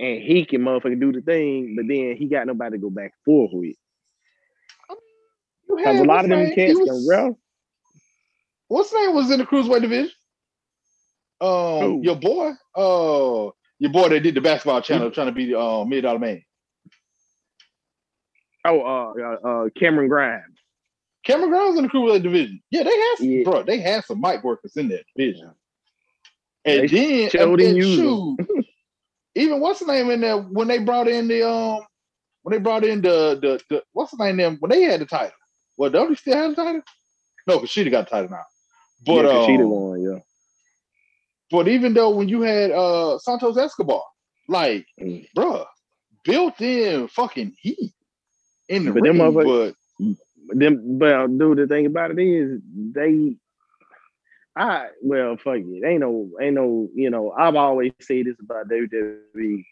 and 0.00 0.20
he 0.22 0.44
can 0.44 0.62
motherfucking 0.62 1.00
do 1.00 1.12
the 1.12 1.20
thing, 1.20 1.74
but 1.76 1.86
then 1.86 2.16
he 2.16 2.26
got 2.26 2.46
nobody 2.48 2.76
to 2.76 2.80
go 2.82 2.90
back 2.90 3.12
and 3.12 3.24
forth 3.24 3.50
with. 3.52 3.76
Because 5.68 6.00
a 6.00 6.04
lot 6.04 6.24
of 6.24 6.30
them 6.30 6.40
what's 6.40 6.50
his 6.50 6.56
name? 6.58 6.68
cats 6.68 6.78
He 6.78 6.84
can 6.84 6.94
was- 6.94 7.36
What's 8.68 8.92
name 8.94 9.14
was 9.14 9.30
in 9.30 9.38
the 9.38 9.46
cruiserweight 9.46 9.82
division? 9.82 10.10
Um, 11.40 12.02
your 12.02 12.16
boy, 12.16 12.52
uh, 12.76 13.50
your 13.78 13.92
boy 13.92 14.08
that 14.08 14.20
did 14.22 14.34
the 14.34 14.40
basketball 14.40 14.80
channel 14.80 15.10
trying 15.10 15.26
to 15.26 15.32
be 15.32 15.46
the 15.50 15.60
uh, 15.60 15.84
mid 15.84 16.02
dollar 16.02 16.18
man. 16.18 16.42
Oh, 18.64 18.80
uh, 18.80 19.12
uh, 19.20 19.48
uh, 19.48 19.68
Cameron 19.78 20.08
Grimes. 20.08 20.58
Cameron 21.24 21.50
Grimes 21.50 21.76
in 21.76 21.84
the 21.84 21.90
cruiserweight 21.90 22.22
division. 22.22 22.62
Yeah, 22.70 22.84
they 22.84 22.96
had 22.98 23.14
some, 23.18 23.28
Yeah. 23.28 23.44
bro. 23.44 23.62
They 23.62 23.78
had 23.78 24.04
some 24.04 24.20
mic 24.20 24.42
workers 24.42 24.76
in 24.76 24.88
that 24.88 25.04
division. 25.16 25.52
And 26.64 26.82
They 26.82 26.86
then 26.88 27.30
and, 27.38 27.60
him 27.60 27.68
and 27.68 27.76
use 27.76 27.98
'em. 27.98 28.36
shoot, 28.38 28.64
even 29.34 29.60
what's 29.60 29.80
the 29.80 29.86
name 29.86 30.10
in 30.10 30.20
there 30.22 30.38
when 30.38 30.68
they 30.68 30.78
brought 30.78 31.08
in 31.08 31.28
the 31.28 31.46
um 31.48 31.80
when 32.42 32.52
they 32.52 32.58
brought 32.58 32.84
in 32.84 33.02
the 33.02 33.38
the, 33.40 33.60
the 33.70 33.82
what's 33.92 34.12
the 34.16 34.24
name 34.24 34.36
them 34.38 34.56
when 34.60 34.70
they 34.70 34.82
had 34.82 35.00
the 35.00 35.06
title. 35.06 35.32
Well, 35.76 35.90
don't 35.90 36.10
they 36.10 36.14
still 36.16 36.36
have 36.36 36.50
the 36.50 36.56
title? 36.56 36.82
No, 37.46 37.56
because 37.58 37.70
she 37.70 37.88
got 37.90 38.06
the 38.06 38.10
title 38.10 38.30
now. 38.30 38.44
But 39.06 39.24
yeah, 39.24 39.30
'cause 39.32 39.46
she 39.46 39.56
the 39.56 39.64
um, 39.64 39.70
one, 39.70 40.02
yeah. 40.02 40.18
but 41.50 41.68
even 41.68 41.92
though 41.94 42.10
when 42.10 42.28
you 42.28 42.40
had 42.42 42.70
uh 42.70 43.18
Santos 43.18 43.56
Escobar, 43.56 44.02
Like, 44.48 44.86
Mm. 45.00 45.26
bruh, 45.36 45.66
built 46.24 46.60
in 46.60 47.08
fucking 47.08 47.54
heat 47.60 47.92
in 48.68 48.84
the 48.84 48.92
But 48.92 49.02
ring, 49.02 49.18
them 49.18 49.34
but 49.34 49.74
them 50.50 50.98
but 50.98 51.26
dude 51.38 51.58
the 51.58 51.66
thing 51.66 51.86
about 51.86 52.10
it 52.12 52.18
is 52.22 52.60
they 52.92 53.36
I 54.56 54.88
well 55.02 55.36
fuck 55.36 55.56
it. 55.56 55.84
Ain't 55.84 56.00
no 56.00 56.30
ain't 56.40 56.54
no, 56.54 56.88
you 56.94 57.10
know, 57.10 57.32
I've 57.32 57.56
always 57.56 57.92
said 58.00 58.26
this 58.26 58.36
about 58.40 58.68
WWE. 58.68 59.64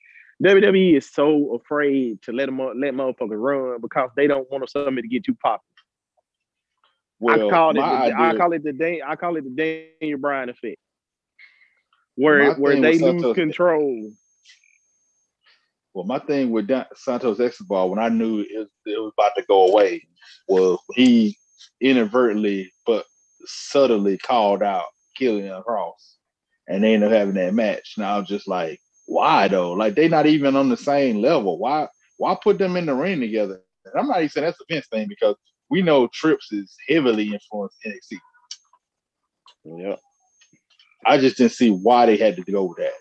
WWE 0.42 0.96
is 0.96 1.08
so 1.08 1.54
afraid 1.54 2.20
to 2.22 2.32
let 2.32 2.46
them 2.46 2.58
let 2.58 2.94
motherfuckers 2.94 3.40
run 3.40 3.80
because 3.80 4.10
they 4.16 4.26
don't 4.26 4.50
want 4.50 4.68
somebody 4.68 5.02
to 5.02 5.08
get 5.08 5.24
too 5.24 5.34
popular. 5.36 5.62
Well, 7.22 7.46
I 7.46 7.50
call 7.50 7.70
it 7.70 7.74
the, 7.74 7.80
I 7.82 8.36
call 8.36 8.52
it 8.52 8.64
the 8.64 8.72
Dan, 8.72 8.98
I 9.06 9.16
call 9.16 9.36
it 9.36 9.44
the 9.44 9.86
Daniel 10.00 10.18
Bryan 10.18 10.48
effect. 10.48 10.78
Where 12.16 12.48
My 12.48 12.54
where 12.54 12.80
they 12.80 12.98
lose 12.98 13.22
Santos- 13.22 13.34
control. 13.34 14.10
Well, 15.94 16.04
my 16.04 16.18
thing 16.18 16.50
with 16.50 16.66
Dan- 16.66 16.86
Santos 16.94 17.38
Escobar, 17.38 17.88
when 17.88 17.98
I 17.98 18.08
knew 18.08 18.40
it 18.40 18.48
was, 18.58 18.68
it 18.86 18.98
was 18.98 19.12
about 19.16 19.32
to 19.36 19.44
go 19.46 19.68
away, 19.68 20.02
was 20.48 20.78
he 20.94 21.36
inadvertently 21.80 22.72
but 22.86 23.04
subtly 23.44 24.16
called 24.18 24.62
out 24.62 24.86
Killian 25.16 25.62
Cross, 25.62 26.16
and 26.68 26.82
they 26.82 26.94
ended 26.94 27.12
up 27.12 27.18
having 27.18 27.34
that 27.34 27.54
match. 27.54 27.94
And 27.96 28.06
I 28.06 28.18
was 28.18 28.26
just 28.26 28.48
like, 28.48 28.80
why 29.06 29.48
though? 29.48 29.72
Like 29.74 29.94
they're 29.94 30.08
not 30.08 30.26
even 30.26 30.56
on 30.56 30.68
the 30.70 30.76
same 30.76 31.20
level. 31.20 31.58
Why? 31.58 31.86
Why 32.16 32.36
put 32.42 32.58
them 32.58 32.76
in 32.76 32.86
the 32.86 32.94
ring 32.94 33.20
together? 33.20 33.60
And 33.84 33.94
I'm 33.98 34.08
not 34.08 34.18
even 34.18 34.28
saying 34.30 34.44
that's 34.46 34.60
a 34.60 34.64
Vince 34.68 34.86
thing 34.88 35.06
because 35.08 35.36
we 35.72 35.80
know 35.80 36.06
Trips 36.08 36.52
is 36.52 36.76
heavily 36.86 37.32
influenced 37.32 37.78
NXT. 37.86 38.18
Yeah. 39.64 39.96
I 41.06 41.16
just 41.16 41.38
didn't 41.38 41.52
see 41.52 41.70
why 41.70 42.04
they 42.04 42.18
had 42.18 42.36
to 42.36 42.42
go 42.42 42.64
with 42.64 42.76
that. 42.76 42.92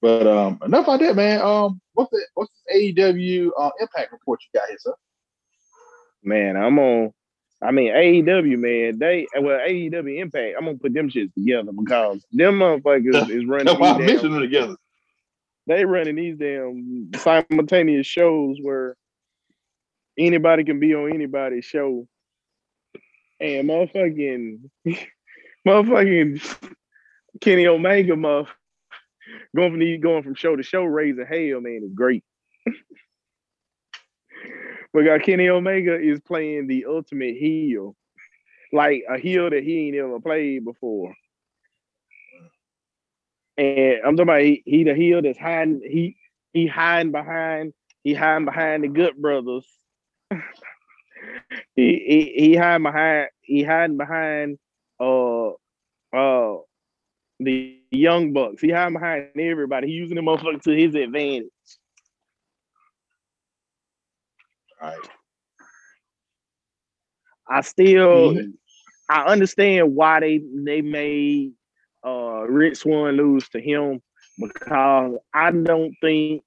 But 0.00 0.26
um, 0.28 0.60
enough 0.64 0.84
about 0.84 1.00
that, 1.00 1.16
man. 1.16 1.40
Um, 1.40 1.80
what's 1.94 2.12
the 2.12 2.24
what's 2.34 2.52
this 2.68 2.94
AEW 2.94 3.50
uh, 3.58 3.70
Impact 3.80 4.12
report 4.12 4.38
you 4.42 4.60
got 4.60 4.68
here, 4.68 4.78
sir? 4.78 4.94
Man, 6.22 6.56
I'm 6.56 6.78
on. 6.78 7.12
I 7.60 7.72
mean, 7.72 7.92
AEW, 7.92 8.56
man, 8.56 8.98
they 9.00 9.26
well, 9.34 9.58
AEW 9.66 10.20
Impact. 10.20 10.54
I'm 10.56 10.66
gonna 10.66 10.78
put 10.78 10.94
them 10.94 11.10
shits 11.10 11.34
together 11.34 11.72
because 11.72 12.24
them 12.30 12.60
motherfuckers 12.60 13.30
is 13.36 13.46
running. 13.46 13.66
That's 13.66 13.80
why 13.80 13.90
I 13.90 13.98
mentioned 13.98 14.34
them 14.34 14.42
together. 14.42 14.76
they 15.66 15.84
running 15.84 16.14
these 16.14 16.38
damn 16.38 17.10
simultaneous 17.16 18.06
shows 18.06 18.58
where 18.62 18.96
anybody 20.18 20.64
can 20.64 20.80
be 20.80 20.94
on 20.94 21.12
anybody's 21.12 21.64
show, 21.64 22.06
and 23.40 23.68
motherfucking, 23.68 24.70
motherfucking 25.66 26.74
Kenny 27.40 27.66
Omega, 27.66 28.16
going 28.16 29.70
from 29.70 29.78
these, 29.78 30.00
going 30.00 30.22
from 30.22 30.34
show 30.34 30.56
to 30.56 30.62
show, 30.62 30.84
raising 30.84 31.26
hell, 31.26 31.60
man, 31.60 31.82
is 31.84 31.92
great. 31.94 32.24
We 34.94 35.02
got 35.02 35.24
Kenny 35.24 35.48
Omega 35.48 36.00
is 36.00 36.20
playing 36.20 36.68
the 36.68 36.86
ultimate 36.88 37.36
heel, 37.36 37.96
like 38.72 39.02
a 39.10 39.18
heel 39.18 39.50
that 39.50 39.64
he 39.64 39.88
ain't 39.88 39.96
ever 39.96 40.20
played 40.20 40.64
before. 40.64 41.12
And 43.58 43.96
I'm 44.06 44.16
talking 44.16 44.20
about 44.20 44.42
he, 44.42 44.62
he 44.64 44.84
the 44.84 44.94
heel 44.94 45.20
that's 45.20 45.36
hiding 45.36 45.80
he 45.84 46.16
he 46.52 46.68
hiding 46.68 47.10
behind 47.10 47.72
he 48.04 48.14
hiding 48.14 48.44
behind 48.44 48.84
the 48.84 48.88
Good 48.88 49.16
Brothers. 49.20 49.66
He, 51.76 51.98
he 52.06 52.34
he 52.36 52.56
hiding 52.56 52.84
behind 52.84 53.28
he 53.42 53.62
hiding 53.62 53.96
behind 53.96 54.58
uh 55.00 55.48
uh 56.16 56.58
the 57.40 57.78
young 57.90 58.32
bucks. 58.32 58.62
He 58.62 58.70
hiding 58.70 58.94
behind 58.94 59.28
everybody. 59.38 59.88
He 59.88 59.92
using 59.94 60.16
the 60.16 60.22
motherfucker 60.22 60.62
to 60.62 60.70
his 60.76 60.94
advantage. 60.94 61.50
All 64.80 64.88
right. 64.90 65.08
I 67.48 67.60
still 67.62 68.34
Mhm. 68.34 68.54
I 69.08 69.24
understand 69.26 69.94
why 69.94 70.20
they 70.20 70.38
they 70.64 70.80
made 70.82 71.52
uh 72.06 72.44
Rich 72.48 72.78
Swann 72.78 73.16
lose 73.16 73.48
to 73.50 73.60
him 73.60 74.02
because 74.38 75.18
I 75.32 75.50
don't 75.52 75.94
think 76.00 76.42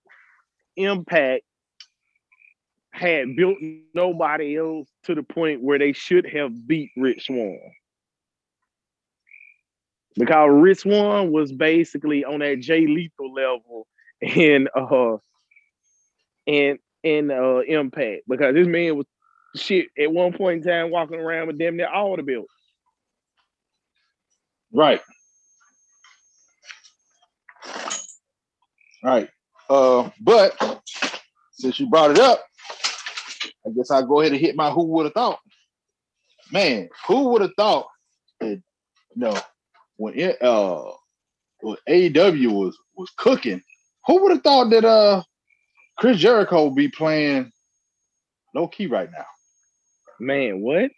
Impact 0.78 1.44
had 2.98 3.36
built 3.36 3.58
nobody 3.94 4.58
else 4.58 4.88
to 5.04 5.14
the 5.14 5.24
point 5.24 5.62
where 5.62 5.78
they 5.78 5.94
should 5.94 6.28
have 6.28 6.68
beat 6.68 6.92
Rich 6.98 7.28
Swann. 7.28 7.60
Because 10.16 10.50
Rich 10.52 10.80
Swann 10.80 11.32
was 11.32 11.52
basically 11.52 12.26
on 12.26 12.40
that 12.40 12.60
Jay 12.60 12.88
Lethal 12.88 13.34
level 13.34 13.88
in 14.22 14.68
uh 14.76 15.18
in 16.48 16.80
in 17.04 17.30
uh 17.30 17.60
Impact 17.68 18.24
because 18.28 18.56
this 18.56 18.68
man 18.68 18.98
was 18.98 19.06
shit 19.56 19.88
at 19.98 20.12
one 20.12 20.34
point 20.34 20.66
in 20.66 20.72
time 20.72 20.92
walking 20.92 21.20
around 21.20 21.48
with 21.48 21.60
damn 21.60 21.78
near 21.78 21.88
all 21.88 22.16
the 22.16 22.24
belts. 22.24 22.52
Right. 24.74 25.02
Right. 29.04 29.30
Uh, 29.70 30.10
but 30.20 30.82
since 31.54 31.80
you 31.80 31.90
brought 31.90 32.12
it 32.12 32.20
up, 32.20 32.47
I 33.68 33.72
guess 33.72 33.92
I'll 33.92 34.06
go 34.06 34.22
ahead 34.22 34.32
and 34.32 34.42
hit 34.42 34.56
my 34.56 34.72
who 34.72 34.84
would 34.86 35.06
have 35.06 35.14
thought. 35.14 35.40
Man, 36.52 36.90
who 37.08 37.30
would 37.30 37.42
have 37.42 37.54
thought 37.58 37.88
that 38.40 38.50
you 38.50 38.62
know 39.16 39.38
when 39.98 40.18
it 40.18 40.42
uh 40.42 40.84
when 41.60 41.78
AEW 41.90 42.52
was 42.52 42.78
was 42.96 43.12
cooking, 43.18 43.62
who 44.06 44.24
would 44.24 44.32
have 44.32 44.44
thought 44.44 44.70
that 44.70 44.86
uh 44.86 45.24
Chris 45.98 46.18
Jericho 46.18 46.66
would 46.66 46.76
be 46.76 46.88
playing 46.88 47.52
low 48.56 48.68
key 48.68 48.88
right 48.88 49.12
now? 49.12 49.26
Man, 50.20 50.62
what? 50.62 50.92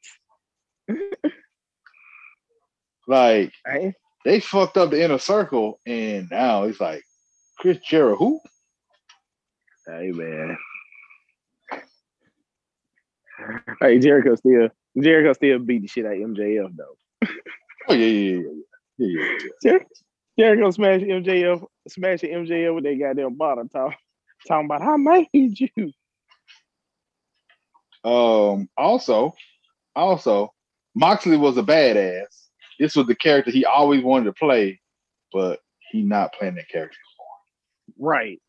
Like 3.07 3.51
I, 3.65 3.93
they 4.25 4.39
fucked 4.39 4.77
up 4.77 4.91
the 4.91 5.03
inner 5.03 5.17
circle, 5.17 5.79
and 5.87 6.29
now 6.29 6.63
it's 6.63 6.79
like 6.79 7.03
Chris 7.57 7.79
Jericho. 7.79 8.17
Who? 8.17 8.39
hey 9.87 10.11
man. 10.11 10.55
Hey, 13.81 13.99
Jericho 13.99 14.35
still 14.35 14.69
Jericho 15.01 15.33
still 15.33 15.59
beat 15.59 15.81
the 15.81 15.87
shit 15.87 16.05
out 16.05 16.13
of 16.13 16.19
MJF 16.19 16.75
though. 16.75 17.27
Oh 17.87 17.93
yeah, 17.93 18.05
yeah, 18.05 18.39
yeah, 18.39 19.07
yeah, 19.07 19.23
yeah. 19.41 19.49
Jer- 19.63 19.85
Jericho 20.37 20.71
smashed 20.71 21.05
MJF, 21.05 21.65
smashing 21.87 22.31
MJF 22.31 22.75
with 22.75 22.83
that 22.83 22.99
goddamn 22.99 23.35
bottom 23.35 23.69
talk, 23.69 23.95
talking 24.47 24.65
about 24.65 24.81
I 24.81 24.97
made 24.97 25.59
you. 25.59 25.91
Um, 28.03 28.69
also, 28.77 29.35
also, 29.95 30.53
Moxley 30.95 31.37
was 31.37 31.57
a 31.57 31.63
badass. 31.63 32.27
This 32.79 32.95
was 32.95 33.07
the 33.07 33.15
character 33.15 33.51
he 33.51 33.65
always 33.65 34.03
wanted 34.03 34.25
to 34.25 34.33
play, 34.33 34.79
but 35.33 35.59
he 35.91 36.03
not 36.03 36.33
playing 36.33 36.55
that 36.55 36.69
character. 36.69 36.97
Right. 37.97 38.39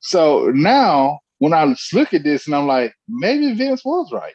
So 0.00 0.50
now, 0.54 1.20
when 1.40 1.54
I 1.54 1.74
look 1.94 2.14
at 2.14 2.22
this, 2.22 2.46
and 2.46 2.54
I'm 2.54 2.66
like, 2.66 2.94
maybe 3.08 3.54
Vince 3.54 3.82
was 3.84 4.12
right. 4.12 4.34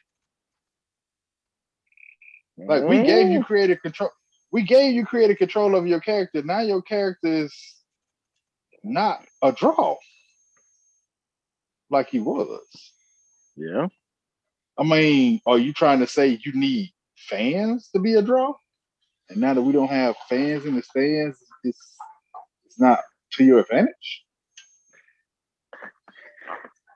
Like 2.57 2.83
we 2.83 3.03
gave 3.03 3.29
you 3.29 3.39
mm. 3.39 3.45
creative 3.45 3.81
control. 3.81 4.09
We 4.51 4.63
gave 4.63 4.93
you 4.93 5.05
creative 5.05 5.37
control 5.37 5.75
of 5.75 5.85
your 5.85 5.99
character. 5.99 6.41
Now 6.41 6.61
your 6.61 6.81
character 6.81 7.27
is 7.27 7.53
not 8.83 9.23
a 9.43 9.51
draw 9.51 9.95
like 11.91 12.09
he 12.09 12.19
was. 12.19 12.59
Yeah. 13.55 13.87
I 14.77 14.83
mean, 14.83 15.41
are 15.45 15.59
you 15.59 15.73
trying 15.73 15.99
to 15.99 16.07
say 16.07 16.39
you 16.43 16.53
need 16.53 16.91
fans 17.17 17.89
to 17.93 17.99
be 17.99 18.15
a 18.15 18.21
draw? 18.21 18.53
And 19.29 19.39
now 19.39 19.53
that 19.53 19.61
we 19.61 19.73
don't 19.73 19.89
have 19.89 20.15
fans 20.27 20.65
in 20.65 20.75
the 20.75 20.81
stands, 20.81 21.37
it's 21.63 21.95
it's 22.65 22.79
not 22.79 22.99
to 23.33 23.43
your 23.43 23.59
advantage. 23.59 24.24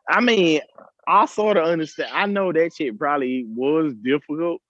I 0.10 0.22
mean, 0.22 0.62
I 1.08 1.26
sort 1.26 1.58
of 1.58 1.66
understand. 1.68 2.12
I 2.14 2.26
know 2.26 2.52
that 2.52 2.72
shit 2.76 2.98
probably 2.98 3.46
was 3.48 3.94
difficult 3.94 4.62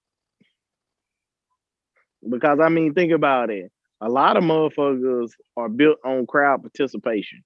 because 2.27 2.59
I 2.59 2.69
mean, 2.69 2.93
think 2.93 3.11
about 3.11 3.49
it. 3.49 3.71
A 4.01 4.09
lot 4.09 4.37
of 4.37 4.43
motherfuckers 4.43 5.31
are 5.57 5.69
built 5.69 5.97
on 6.05 6.25
crowd 6.25 6.61
participation. 6.61 7.43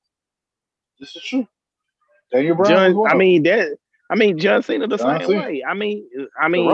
This 0.99 1.15
is 1.15 1.23
true. 1.23 1.47
Daniel 2.31 2.55
Brown. 2.55 2.93
John, 2.93 3.07
I 3.07 3.15
mean 3.15 3.43
that. 3.43 3.77
I 4.09 4.15
mean, 4.15 4.37
John 4.37 4.61
Cena 4.63 4.87
the 4.87 4.97
John 4.97 5.19
same 5.19 5.27
Cena. 5.29 5.41
way. 5.41 5.63
I 5.67 5.73
mean, 5.73 6.07
I 6.39 6.47
mean, 6.47 6.69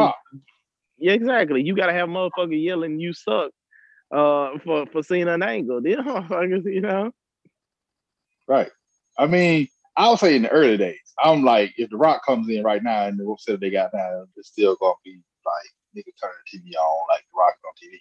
yeah, 0.97 1.13
exactly. 1.13 1.63
You 1.63 1.75
gotta 1.75 1.93
have 1.93 2.09
motherfucker 2.09 2.61
yelling, 2.61 2.99
"You 2.99 3.13
suck," 3.13 3.51
uh, 4.11 4.57
for 4.63 4.85
for 4.87 5.03
Cena 5.03 5.33
and 5.33 5.43
Angle. 5.43 5.81
These 5.81 5.97
motherfuckers, 5.97 6.65
you 6.65 6.81
know. 6.81 7.11
Right. 8.47 8.69
I 9.17 9.27
mean, 9.27 9.67
I 9.99 10.09
would 10.09 10.19
say 10.19 10.33
in 10.33 10.43
the 10.43 10.49
early 10.49 10.77
days, 10.77 11.13
I'm 11.21 11.43
like, 11.43 11.73
if 11.77 11.89
The 11.89 11.97
Rock 11.97 12.25
comes 12.25 12.47
in 12.47 12.63
right 12.63 12.81
now 12.81 13.07
and 13.07 13.19
the 13.19 13.25
website 13.25 13.59
they 13.59 13.69
got 13.69 13.91
now, 13.93 14.25
it's 14.37 14.47
still 14.47 14.77
gonna 14.79 14.93
be 15.03 15.21
like 15.45 15.65
nigga 15.93 16.13
turn 16.21 16.31
the 16.53 16.57
TV 16.57 16.73
on 16.79 17.07
like 17.09 17.21
The 17.21 17.37
Rock 17.37 17.55
on 17.65 17.73
TV. 17.83 17.97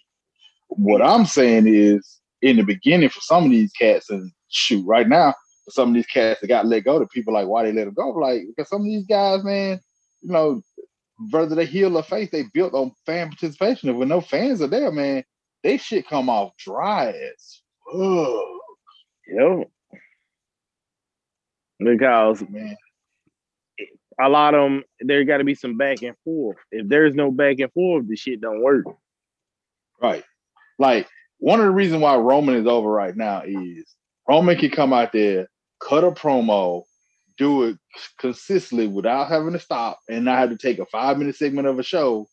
What 0.69 1.01
I'm 1.01 1.25
saying 1.25 1.67
is 1.67 2.21
in 2.41 2.55
the 2.55 2.63
beginning 2.63 3.09
for 3.09 3.19
some 3.19 3.43
of 3.43 3.51
these 3.51 3.73
cats, 3.73 4.09
and 4.09 4.31
shoot, 4.47 4.85
right 4.87 5.09
now 5.09 5.33
for 5.65 5.71
some 5.71 5.89
of 5.89 5.95
these 5.95 6.05
cats 6.05 6.39
that 6.39 6.47
got 6.47 6.67
let 6.67 6.85
go, 6.85 6.99
the 6.99 7.07
people 7.07 7.33
like 7.33 7.47
why 7.47 7.63
they 7.63 7.73
let 7.73 7.83
them 7.83 7.93
go, 7.93 8.11
like 8.11 8.43
because 8.47 8.69
some 8.69 8.81
of 8.81 8.87
these 8.87 9.05
guys, 9.05 9.43
man, 9.43 9.81
you 10.21 10.31
know, 10.31 10.61
whether 11.31 11.53
they 11.53 11.65
heal 11.65 11.97
or 11.97 12.03
face, 12.03 12.29
they 12.31 12.45
built 12.53 12.73
on 12.73 12.93
fan 13.05 13.27
participation. 13.27 13.89
If 13.89 13.97
when 13.97 14.07
no 14.07 14.21
fans 14.21 14.61
are 14.61 14.67
there, 14.67 14.89
man, 14.89 15.25
they 15.63 15.75
shit 15.75 16.07
come 16.07 16.29
off 16.29 16.55
dry 16.55 17.07
as 17.09 17.61
fuck. 17.91 18.45
Yep. 19.27 19.69
Because 21.79 22.43
Man, 22.49 22.75
a 24.19 24.29
lot 24.29 24.53
of 24.53 24.63
them, 24.63 24.83
there 24.99 25.23
got 25.23 25.37
to 25.37 25.43
be 25.43 25.55
some 25.55 25.77
back 25.77 26.01
and 26.01 26.15
forth. 26.23 26.57
If 26.71 26.87
there's 26.87 27.15
no 27.15 27.31
back 27.31 27.59
and 27.59 27.71
forth, 27.71 28.07
the 28.07 28.15
shit 28.15 28.41
don't 28.41 28.61
work. 28.61 28.85
right. 30.01 30.23
Like 30.77 31.07
one 31.39 31.59
of 31.59 31.65
the 31.65 31.71
reasons 31.71 32.01
why 32.01 32.15
Roman 32.17 32.55
is 32.55 32.67
over 32.67 32.89
right 32.89 33.15
now 33.15 33.43
is 33.45 33.95
Roman 34.27 34.57
can 34.57 34.69
come 34.69 34.93
out 34.93 35.11
there, 35.11 35.47
cut 35.79 36.03
a 36.03 36.11
promo, 36.11 36.83
do 37.37 37.63
it 37.63 37.77
consistently 38.17 38.87
without 38.87 39.29
having 39.29 39.53
to 39.53 39.59
stop 39.59 39.99
and 40.09 40.25
not 40.25 40.37
have 40.37 40.49
to 40.49 40.57
take 40.57 40.79
a 40.79 40.85
five 40.85 41.17
minute 41.17 41.35
segment 41.35 41.67
of 41.67 41.79
a 41.79 41.83
show 41.83 42.27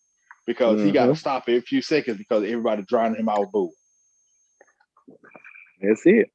because 0.46 0.80
he 0.82 0.92
got 0.92 1.06
to 1.06 1.12
mm-hmm. 1.12 1.18
stop 1.18 1.44
every 1.48 1.61
few 1.61 1.82
seconds 1.82 2.18
because 2.18 2.42
everybody 2.42 2.82
drowning 2.82 3.18
him 3.18 3.28
out 3.28 3.50
boo. 3.52 3.70
That's 5.80 6.02
it. 6.04 6.30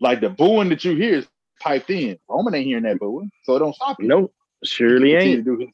Like 0.00 0.20
the 0.20 0.30
booing 0.30 0.68
that 0.68 0.84
you 0.84 0.94
hear 0.94 1.16
is 1.16 1.28
piped 1.60 1.90
in. 1.90 2.18
Roman 2.28 2.54
ain't 2.54 2.66
hearing 2.66 2.84
that 2.84 2.98
booing, 2.98 3.30
so 3.44 3.56
it 3.56 3.58
don't 3.60 3.74
stop 3.74 4.00
you. 4.00 4.08
Nope. 4.08 4.34
Surely 4.64 5.10
he 5.10 5.14
ain't. 5.14 5.44
do 5.44 5.58
his, 5.58 5.68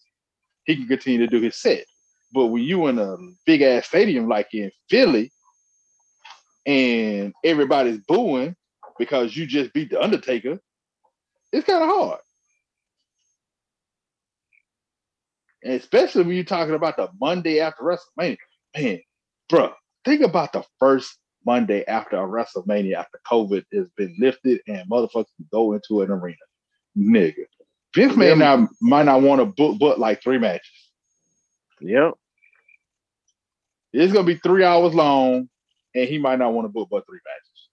he 0.65 0.77
can 0.77 0.87
continue 0.87 1.21
to 1.21 1.27
do 1.27 1.41
his 1.41 1.57
set. 1.57 1.85
But 2.33 2.47
when 2.47 2.63
you 2.63 2.87
in 2.89 2.99
a 2.99 3.17
big 3.47 3.63
ass 3.63 3.87
stadium 3.87 4.29
like 4.29 4.49
in 4.53 4.71
Philly, 4.91 5.31
and 6.67 7.33
everybody's 7.45 7.99
booing 7.99 8.57
because 8.99 9.37
you 9.37 9.47
just 9.47 9.73
beat 9.73 9.91
the 9.91 10.03
Undertaker, 10.03 10.59
it's 11.53 11.67
kind 11.67 11.83
of 11.83 11.89
hard. 11.89 12.21
And 15.63 15.75
especially 15.75 16.25
when 16.25 16.35
you're 16.35 16.45
talking 16.45 16.75
about 16.75 16.97
the 16.97 17.09
Monday 17.21 17.61
after 17.61 17.83
WrestleMania, 17.83 18.37
man, 18.77 19.01
bro, 19.49 19.73
think 20.05 20.21
about 20.23 20.53
the 20.53 20.65
first 20.79 21.17
Monday 21.47 21.85
after 21.87 22.17
a 22.17 22.27
WrestleMania 22.27 22.95
after 22.95 23.21
COVID 23.31 23.65
has 23.73 23.89
been 23.91 24.15
lifted 24.19 24.61
and 24.67 24.89
motherfuckers 24.89 25.35
can 25.37 25.49
go 25.53 25.73
into 25.73 26.03
an 26.03 26.11
arena, 26.11 26.37
nigga. 26.97 27.45
Vince 27.95 28.17
may 28.17 28.35
not 28.35 28.69
might 28.81 29.07
not 29.07 29.23
want 29.23 29.41
to 29.41 29.47
book 29.47 29.79
but 29.79 29.99
like 29.99 30.23
three 30.23 30.39
matches. 30.39 30.91
Yep. 31.81 32.15
It's 33.93 34.13
gonna 34.13 34.27
be 34.27 34.37
three 34.37 34.65
hours 34.65 34.95
long, 34.95 35.49
and 35.95 36.09
he 36.09 36.19
might 36.19 36.39
not 36.39 36.53
want 36.53 36.65
to 36.65 36.73
book 36.73 36.89
but 36.91 37.05
three 37.07 37.21
matches. 37.25 37.69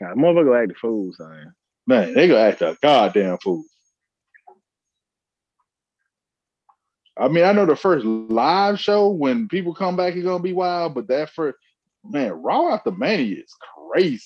God, 0.00 0.22
motherfucker 0.22 0.60
act 0.60 0.68
the 0.68 0.74
fool, 0.74 1.12
son. 1.14 1.54
Man, 1.86 2.14
they 2.14 2.28
gonna 2.28 2.40
act 2.40 2.62
a 2.62 2.76
goddamn 2.82 3.38
fool. 3.38 3.64
I 7.16 7.28
mean, 7.28 7.44
I 7.44 7.52
know 7.52 7.64
the 7.64 7.76
first 7.76 8.04
live 8.04 8.80
show 8.80 9.08
when 9.08 9.48
people 9.48 9.72
come 9.74 9.96
back 9.96 10.14
is 10.14 10.24
gonna 10.24 10.42
be 10.42 10.52
wild, 10.52 10.94
but 10.94 11.06
that 11.08 11.30
first 11.30 11.56
man, 12.04 12.32
Raw 12.32 12.74
after 12.74 12.90
Mania 12.90 13.42
is 13.42 13.54
crazy. 13.92 14.24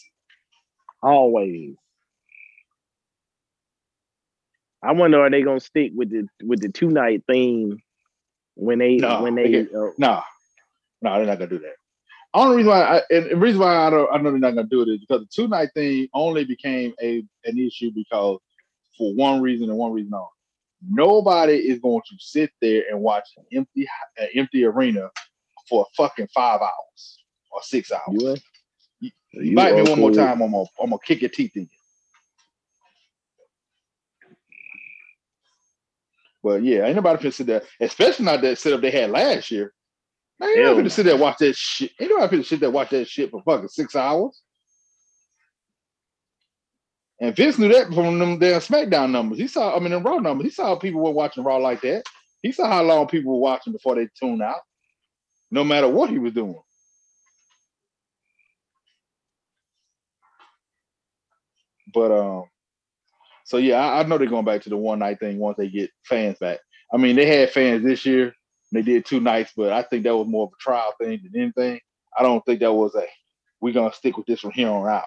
Always. 1.02 1.76
I 4.82 4.92
wonder 4.92 5.20
are 5.20 5.30
they 5.30 5.42
gonna 5.42 5.60
stick 5.60 5.92
with 5.94 6.10
the 6.10 6.28
with 6.44 6.60
the 6.60 6.68
two 6.68 6.88
night 6.88 7.24
theme 7.26 7.78
when 8.54 8.78
they 8.78 8.96
No, 8.96 9.22
when 9.22 9.34
they 9.34 9.50
they 9.50 9.60
uh, 9.74 9.90
Nah, 9.98 10.22
nah, 11.02 11.16
they're 11.16 11.26
not 11.26 11.38
gonna 11.38 11.50
do 11.50 11.58
that. 11.60 11.74
Only 12.34 12.58
reason 12.58 12.70
why, 12.70 12.82
I, 12.82 13.02
and 13.10 13.30
the 13.30 13.36
reason 13.36 13.60
why 13.60 13.74
I 13.74 13.90
don't, 13.90 14.12
I 14.12 14.18
know 14.18 14.30
they're 14.30 14.38
not 14.38 14.54
gonna 14.54 14.68
do 14.68 14.82
it 14.82 14.88
is 14.88 15.00
because 15.00 15.22
the 15.22 15.28
two 15.34 15.48
night 15.48 15.70
thing 15.74 16.08
only 16.14 16.44
became 16.44 16.94
a 17.02 17.24
an 17.44 17.58
issue 17.58 17.90
because 17.94 18.38
for 18.96 19.14
one 19.14 19.40
reason 19.40 19.68
and 19.68 19.78
one 19.78 19.92
reason 19.92 20.14
only. 20.14 20.26
Nobody 20.88 21.54
is 21.54 21.80
going 21.80 22.02
to 22.08 22.16
sit 22.20 22.50
there 22.60 22.84
and 22.88 23.00
watch 23.00 23.28
an 23.36 23.44
empty 23.52 23.88
an 24.16 24.28
empty 24.36 24.64
arena 24.64 25.10
for 25.68 25.86
fucking 25.96 26.28
five 26.32 26.60
hours 26.60 27.17
or 27.50 27.62
six 27.62 27.90
hours. 27.92 28.02
you, 29.00 29.10
You- 29.32 29.42
you 29.42 29.54
Bite 29.56 29.76
me 29.76 29.82
one 29.90 30.00
more 30.00 30.10
time, 30.16 30.42
I'm 30.42 30.50
gonna 30.52 30.64
I'm 30.82 30.90
gonna 30.90 30.98
kick 31.04 31.20
your 31.22 31.30
teeth 31.30 31.56
in. 31.56 31.68
But 36.42 36.62
yeah, 36.62 36.86
ain't 36.86 36.96
nobody 36.96 37.22
finna 37.22 37.32
sit 37.34 37.46
there, 37.46 37.62
especially 37.80 38.24
not 38.24 38.40
that 38.42 38.58
setup 38.58 38.80
they 38.80 38.90
had 38.90 39.10
last 39.10 39.50
year. 39.50 39.72
Man, 40.38 40.50
ain't 40.50 40.58
nobody 40.64 40.88
finna 40.88 40.92
sit 40.92 41.02
there 41.04 41.14
and 41.14 41.22
watch 41.22 41.38
that 41.38 41.56
shit. 41.56 41.92
Ain't 42.00 42.10
nobody 42.10 42.36
finna 42.38 42.44
sit 42.46 42.60
there 42.60 42.68
and 42.68 42.74
watch 42.74 42.90
that 42.90 43.08
shit 43.08 43.30
for 43.30 43.42
fucking 43.42 43.68
six 43.68 43.96
hours. 43.96 44.40
And 47.20 47.34
Vince 47.34 47.58
knew 47.58 47.68
that 47.72 47.92
from 47.92 48.18
them 48.20 48.38
damn 48.38 48.60
SmackDown 48.60 49.10
numbers. 49.10 49.38
He 49.38 49.48
saw, 49.48 49.74
I 49.74 49.80
mean, 49.80 49.90
the 49.90 50.00
Raw 50.00 50.18
numbers. 50.18 50.44
He 50.46 50.50
saw 50.52 50.76
people 50.76 51.02
were 51.02 51.10
watching 51.10 51.42
Raw 51.42 51.56
like 51.56 51.80
that. 51.80 52.04
He 52.42 52.52
saw 52.52 52.68
how 52.68 52.82
long 52.84 53.08
people 53.08 53.32
were 53.32 53.40
watching 53.40 53.72
before 53.72 53.96
they 53.96 54.08
tuned 54.18 54.40
out, 54.42 54.60
no 55.50 55.64
matter 55.64 55.88
what 55.88 56.10
he 56.10 56.18
was 56.18 56.32
doing. 56.32 56.60
But 61.94 62.12
um, 62.12 62.44
so 63.44 63.56
yeah, 63.56 63.76
I, 63.76 64.00
I 64.00 64.02
know 64.04 64.18
they're 64.18 64.26
going 64.26 64.44
back 64.44 64.62
to 64.62 64.68
the 64.68 64.76
one 64.76 64.98
night 64.98 65.20
thing 65.20 65.38
once 65.38 65.56
they 65.56 65.68
get 65.68 65.90
fans 66.04 66.36
back. 66.38 66.58
I 66.92 66.96
mean, 66.96 67.16
they 67.16 67.26
had 67.26 67.50
fans 67.50 67.82
this 67.82 68.04
year. 68.04 68.34
They 68.72 68.82
did 68.82 69.06
two 69.06 69.20
nights, 69.20 69.52
but 69.56 69.72
I 69.72 69.82
think 69.82 70.04
that 70.04 70.16
was 70.16 70.28
more 70.28 70.46
of 70.46 70.52
a 70.52 70.60
trial 70.60 70.92
thing 71.00 71.20
than 71.22 71.42
anything. 71.42 71.80
I 72.18 72.22
don't 72.22 72.44
think 72.44 72.60
that 72.60 72.72
was 72.72 72.94
a 72.94 73.06
we're 73.60 73.72
gonna 73.72 73.92
stick 73.92 74.16
with 74.16 74.26
this 74.26 74.40
from 74.40 74.50
here 74.52 74.68
on 74.68 74.86
out. 74.86 75.04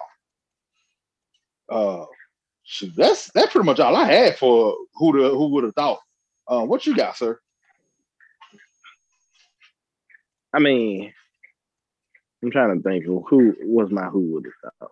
Uh, 1.70 2.06
shoot, 2.63 2.91
that's 2.96 3.32
that's 3.32 3.52
pretty 3.52 3.65
much 3.65 3.80
all 3.80 3.96
I 3.96 4.06
had 4.06 4.38
for 4.38 4.76
who 4.96 5.22
the 5.22 5.30
who 5.30 5.50
would 5.50 5.63
have 5.63 5.76
thought. 5.76 6.00
Uh, 6.48 6.63
what 6.63 6.86
you 6.86 6.96
got, 6.96 7.15
sir? 7.15 7.39
I 10.54 10.60
mean, 10.60 11.13
I'm 12.44 12.52
trying 12.52 12.76
to 12.76 12.84
think 12.84 13.06
who 13.06 13.56
was 13.62 13.91
my 13.91 14.06
who 14.06 14.34
would 14.34 14.46
have 14.46 14.74
thought. 14.80 14.91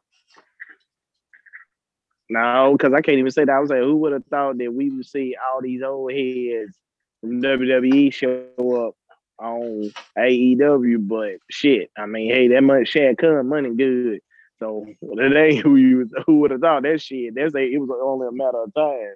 No, 2.30 2.76
because 2.78 2.94
I 2.94 3.02
can't 3.02 3.18
even 3.18 3.32
say 3.32 3.46
that. 3.46 3.56
I 3.56 3.60
was 3.60 3.72
like, 3.72 3.80
who 3.80 3.96
would 3.98 4.14
have 4.14 4.26
thought 4.26 4.60
that 4.60 4.74
we 4.74 4.90
would 4.92 5.06
see 5.06 5.36
all 5.36 5.62
these 5.62 5.82
old 5.82 6.12
heads 6.12 6.78
from 7.22 7.42
WWE 7.42 8.14
show 8.14 8.88
up 8.88 8.96
on 9.40 9.92
AEW? 10.18 11.08
But 11.08 11.38
shit, 11.50 11.90
I 11.98 12.06
mean, 12.06 12.32
hey, 12.32 12.48
that 12.50 12.62
much 12.62 12.90
Shad 12.90 13.18
Khan 13.18 13.50
money 13.50 13.72
good. 13.72 14.20
So 14.60 14.86
ain't 15.20 15.64
who 15.64 15.78
you 15.78 16.08
who 16.28 16.40
would 16.42 16.52
have 16.52 16.62
thought 16.62 16.84
that 16.84 17.02
shit. 17.02 17.34
That's 17.34 17.56
a, 17.56 17.60
it 17.60 17.80
was 17.80 17.90
only 18.04 18.28
a 18.28 18.32
matter 18.32 18.64
of 18.64 18.74
time. 18.76 19.16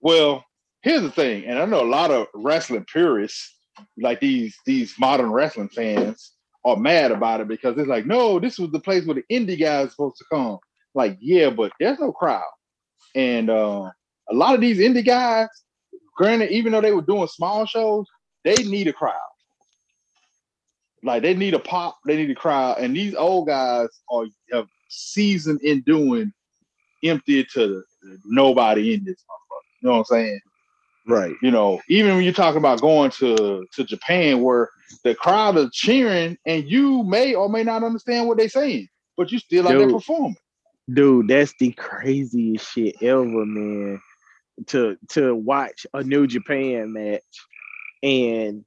Well, 0.00 0.44
here's 0.82 1.02
the 1.02 1.10
thing, 1.10 1.46
and 1.46 1.58
I 1.58 1.64
know 1.64 1.82
a 1.82 1.88
lot 1.88 2.10
of 2.10 2.26
wrestling 2.34 2.84
purists, 2.92 3.56
like 3.96 4.20
these 4.20 4.54
these 4.66 4.94
modern 4.98 5.30
wrestling 5.30 5.68
fans, 5.68 6.32
are 6.64 6.76
mad 6.76 7.10
about 7.10 7.40
it 7.40 7.48
because 7.48 7.78
it's 7.78 7.88
like, 7.88 8.04
no, 8.04 8.38
this 8.38 8.58
was 8.58 8.70
the 8.70 8.80
place 8.80 9.06
where 9.06 9.14
the 9.14 9.24
indie 9.30 9.58
guys 9.58 9.92
supposed 9.92 10.16
to 10.18 10.24
come. 10.30 10.58
Like, 10.94 11.16
yeah, 11.20 11.50
but 11.50 11.72
there's 11.80 11.98
no 11.98 12.12
crowd, 12.12 12.42
and 13.14 13.48
uh, 13.48 13.90
a 14.30 14.34
lot 14.34 14.54
of 14.54 14.60
these 14.60 14.78
indie 14.78 15.04
guys, 15.04 15.48
granted, 16.16 16.50
even 16.50 16.72
though 16.72 16.80
they 16.80 16.92
were 16.92 17.02
doing 17.02 17.26
small 17.28 17.66
shows, 17.66 18.06
they 18.44 18.54
need 18.54 18.88
a 18.88 18.92
crowd. 18.92 19.16
Like 21.02 21.22
they 21.22 21.34
need 21.34 21.54
a 21.54 21.58
pop, 21.58 21.98
they 22.06 22.16
need 22.16 22.30
a 22.30 22.34
crowd, 22.34 22.78
and 22.78 22.94
these 22.94 23.14
old 23.14 23.48
guys 23.48 23.88
are 24.10 24.26
have 24.52 24.68
seasoned 24.88 25.60
in 25.62 25.80
doing 25.80 26.32
empty 27.02 27.44
to 27.54 27.82
nobody 28.24 28.94
in 28.94 29.04
this 29.04 29.16
motherfucker. 29.16 29.80
You 29.80 29.88
know 29.88 29.92
what 29.92 29.98
I'm 29.98 30.04
saying? 30.04 30.40
Right. 31.06 31.34
you 31.42 31.50
know, 31.50 31.80
even 31.88 32.14
when 32.14 32.22
you're 32.22 32.32
talking 32.32 32.58
about 32.58 32.80
going 32.80 33.10
to 33.12 33.66
to 33.72 33.84
Japan 33.84 34.42
where 34.42 34.68
the 35.02 35.14
crowd 35.14 35.56
is 35.56 35.70
cheering 35.72 36.38
and 36.46 36.64
you 36.70 37.02
may 37.02 37.34
or 37.34 37.48
may 37.48 37.64
not 37.64 37.82
understand 37.82 38.28
what 38.28 38.38
they're 38.38 38.48
saying, 38.48 38.86
but 39.16 39.32
you 39.32 39.40
still 39.40 39.66
out 39.66 39.76
there 39.76 39.90
performing. 39.90 40.36
Dude, 40.90 41.28
that's 41.28 41.54
the 41.58 41.72
craziest 41.72 42.72
shit 42.72 42.96
ever, 43.02 43.46
man. 43.46 44.00
To 44.68 44.96
to 45.10 45.34
watch 45.34 45.86
a 45.94 46.02
New 46.02 46.26
Japan 46.26 46.92
match 46.92 47.22
and 48.02 48.64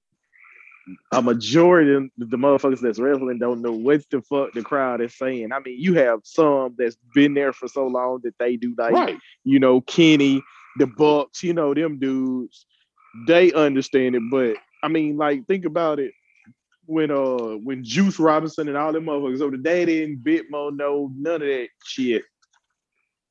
a 1.11 1.21
majority 1.21 1.93
of 1.93 2.09
the 2.17 2.37
motherfuckers 2.37 2.79
that's 2.79 2.99
wrestling 2.99 3.39
don't 3.39 3.61
know 3.61 3.71
what 3.71 4.03
the 4.11 4.21
fuck 4.21 4.53
the 4.53 4.61
crowd 4.61 5.01
is 5.01 5.17
saying. 5.17 5.51
I 5.51 5.59
mean, 5.59 5.79
you 5.79 5.95
have 5.95 6.19
some 6.23 6.75
that's 6.77 6.97
been 7.13 7.33
there 7.33 7.53
for 7.53 7.67
so 7.67 7.87
long 7.87 8.21
that 8.23 8.37
they 8.37 8.55
do 8.55 8.75
like, 8.77 8.93
right. 8.93 9.17
you 9.43 9.59
know, 9.59 9.81
Kenny, 9.81 10.43
the 10.77 10.87
Bucks, 10.87 11.43
you 11.43 11.53
know, 11.53 11.73
them 11.73 11.99
dudes, 11.99 12.65
they 13.27 13.51
understand 13.53 14.15
it. 14.15 14.21
But 14.29 14.57
I 14.83 14.87
mean, 14.87 15.17
like, 15.17 15.47
think 15.47 15.65
about 15.65 15.99
it. 15.99 16.13
When 16.87 17.09
uh 17.11 17.57
when 17.63 17.83
Juice 17.83 18.19
Robinson 18.19 18.67
and 18.67 18.77
all 18.77 18.93
them 18.93 19.05
motherfuckers 19.05 19.41
over 19.41 19.57
the 19.57 19.63
daddy 19.63 20.03
and 20.03 20.19
Bitmo 20.19 20.75
know 20.75 21.11
none 21.15 21.35
of 21.35 21.39
that 21.41 21.67
shit. 21.83 22.23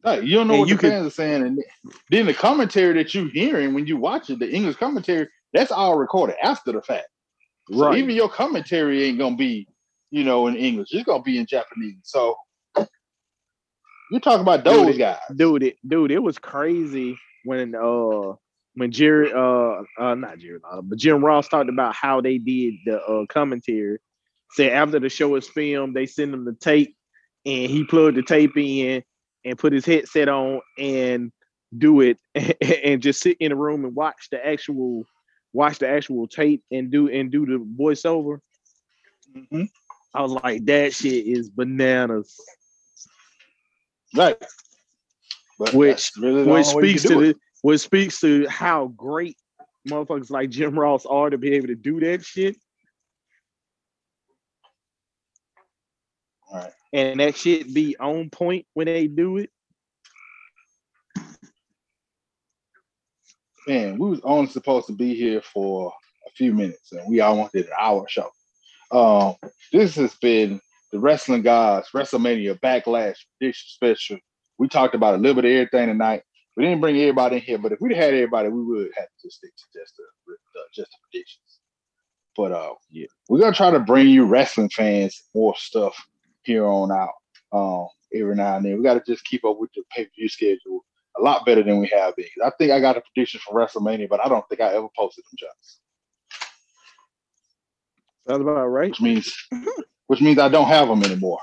Like, 0.02 0.22
You 0.24 0.36
don't 0.36 0.48
know 0.48 0.54
And 0.54 0.60
what 0.60 0.68
you 0.68 0.74
the 0.74 0.80
could- 0.80 0.90
fans 0.90 1.06
are 1.06 1.10
saying. 1.10 1.42
And 1.42 1.64
then 2.10 2.26
the 2.26 2.34
commentary 2.34 2.94
that 2.94 3.14
you 3.14 3.26
hearing 3.28 3.72
when 3.74 3.86
you 3.86 3.96
watch 3.96 4.28
it, 4.30 4.38
the 4.38 4.50
English 4.52 4.76
commentary, 4.76 5.28
that's 5.52 5.70
all 5.72 5.96
recorded 5.96 6.36
after 6.42 6.72
the 6.72 6.82
fact. 6.82 7.06
So 7.72 7.94
even 7.94 8.14
your 8.14 8.28
commentary 8.28 9.04
ain't 9.04 9.18
gonna 9.18 9.36
be, 9.36 9.66
you 10.10 10.24
know, 10.24 10.48
in 10.48 10.56
English. 10.56 10.88
It's 10.92 11.04
gonna 11.04 11.22
be 11.22 11.38
in 11.38 11.46
Japanese. 11.46 11.96
So 12.02 12.36
you 14.10 14.20
talk 14.20 14.40
about 14.40 14.64
those 14.64 14.88
Dude, 14.88 14.98
guys. 14.98 15.18
dude, 15.34 15.62
it, 15.62 15.76
dude, 15.86 16.10
it 16.10 16.18
was 16.22 16.38
crazy 16.38 17.16
when 17.44 17.74
uh 17.74 18.34
when 18.74 18.90
Jerry 18.90 19.32
uh 19.32 19.82
uh 19.98 20.14
not 20.14 20.38
Jerry 20.38 20.58
but 20.82 20.98
Jim 20.98 21.24
Ross 21.24 21.48
talked 21.48 21.68
about 21.70 21.94
how 21.94 22.20
they 22.20 22.38
did 22.38 22.74
the 22.84 23.00
uh 23.02 23.26
commentary. 23.26 23.98
Said 24.52 24.72
after 24.72 25.00
the 25.00 25.08
show 25.08 25.34
is 25.36 25.48
filmed, 25.48 25.94
they 25.96 26.06
send 26.06 26.32
him 26.32 26.44
the 26.44 26.52
tape 26.54 26.96
and 27.46 27.70
he 27.70 27.84
plugged 27.84 28.16
the 28.16 28.22
tape 28.22 28.56
in 28.56 29.02
and 29.44 29.58
put 29.58 29.72
his 29.72 29.84
headset 29.84 30.28
on 30.28 30.60
and 30.78 31.32
do 31.76 32.00
it 32.00 32.18
and 32.62 33.02
just 33.02 33.20
sit 33.20 33.36
in 33.40 33.52
a 33.52 33.56
room 33.56 33.84
and 33.84 33.94
watch 33.94 34.28
the 34.30 34.44
actual 34.46 35.04
watch 35.52 35.78
the 35.78 35.88
actual 35.88 36.26
tape 36.28 36.62
and 36.70 36.90
do 36.90 37.08
and 37.08 37.30
do 37.30 37.46
the 37.46 37.64
voiceover. 37.78 38.38
Mhm. 39.36 39.68
I 40.14 40.22
was 40.22 40.32
like, 40.32 40.64
that 40.66 40.94
shit 40.94 41.26
is 41.26 41.50
bananas. 41.50 42.36
Right. 44.16 44.36
But 45.58 45.74
Which- 45.74 46.12
really 46.16 46.44
which 46.44 46.66
only 46.66 46.74
way 46.84 46.92
you 46.92 46.98
speaks 46.98 47.02
to 47.02 47.08
the 47.20 47.34
which 47.64 47.80
speaks 47.80 48.20
to 48.20 48.46
how 48.46 48.88
great 48.88 49.38
motherfuckers 49.88 50.30
like 50.30 50.50
Jim 50.50 50.78
Ross 50.78 51.06
are 51.06 51.30
to 51.30 51.38
be 51.38 51.54
able 51.54 51.68
to 51.68 51.74
do 51.74 51.98
that 52.00 52.22
shit. 52.22 52.58
Right. 56.52 56.72
And 56.92 57.20
that 57.20 57.34
shit 57.38 57.72
be 57.72 57.96
on 57.96 58.28
point 58.28 58.66
when 58.74 58.84
they 58.84 59.06
do 59.06 59.38
it. 59.38 59.48
man, 63.66 63.98
we 63.98 64.10
was 64.10 64.20
only 64.24 64.50
supposed 64.50 64.86
to 64.88 64.92
be 64.92 65.14
here 65.14 65.40
for 65.40 65.90
a 66.26 66.30
few 66.32 66.52
minutes, 66.52 66.92
and 66.92 67.08
we 67.08 67.20
all 67.20 67.38
wanted 67.38 67.64
an 67.64 67.72
hour 67.80 68.04
show. 68.06 68.28
Um, 68.90 69.36
this 69.72 69.94
has 69.94 70.14
been 70.16 70.60
the 70.92 71.00
Wrestling 71.00 71.40
Gods 71.40 71.88
WrestleMania 71.94 72.60
Backlash 72.60 73.16
Edition 73.40 73.68
Special. 73.68 74.18
We 74.58 74.68
talked 74.68 74.94
about 74.94 75.14
a 75.14 75.16
little 75.16 75.40
bit 75.40 75.46
of 75.46 75.50
everything 75.50 75.88
tonight. 75.88 76.24
We 76.56 76.64
didn't 76.64 76.80
bring 76.80 76.96
everybody 76.96 77.36
in 77.36 77.42
here, 77.42 77.58
but 77.58 77.72
if 77.72 77.80
we'd 77.80 77.96
had 77.96 78.14
everybody, 78.14 78.48
we 78.48 78.62
would 78.62 78.90
have 78.96 79.08
to 79.22 79.30
stick 79.30 79.50
to 79.56 79.78
just 79.80 79.96
the 79.96 80.04
uh, 80.32 80.62
just 80.72 80.90
the 80.90 80.96
predictions. 81.10 81.60
But 82.36 82.52
uh, 82.52 82.74
Yeah. 82.90 83.06
we're 83.28 83.40
gonna 83.40 83.54
try 83.54 83.70
to 83.70 83.80
bring 83.80 84.08
you 84.08 84.24
wrestling 84.24 84.70
fans 84.70 85.24
more 85.34 85.54
stuff 85.56 85.96
here 86.44 86.66
on 86.66 86.92
out. 86.92 87.14
Um, 87.52 87.88
every 88.14 88.36
now 88.36 88.56
and 88.56 88.64
then, 88.64 88.76
we 88.76 88.82
got 88.82 88.94
to 88.94 89.12
just 89.12 89.24
keep 89.24 89.44
up 89.44 89.58
with 89.58 89.70
the 89.74 89.82
pay 89.90 90.04
per 90.04 90.10
view 90.16 90.28
schedule 90.28 90.84
a 91.16 91.22
lot 91.22 91.46
better 91.46 91.62
than 91.62 91.80
we 91.80 91.88
have 91.88 92.16
been. 92.16 92.26
I 92.44 92.50
think 92.58 92.72
I 92.72 92.80
got 92.80 92.96
a 92.96 93.00
prediction 93.00 93.40
for 93.44 93.54
WrestleMania, 93.54 94.08
but 94.08 94.24
I 94.24 94.28
don't 94.28 94.46
think 94.48 94.60
I 94.60 94.74
ever 94.74 94.88
posted 94.96 95.24
them, 95.24 95.36
Jones. 95.38 95.78
Sounds 98.28 98.40
about 98.40 98.66
right. 98.66 98.90
Which 98.90 99.00
means, 99.00 99.32
which 100.06 100.20
means 100.20 100.38
I 100.38 100.48
don't 100.48 100.68
have 100.68 100.88
them 100.88 101.04
anymore. 101.04 101.38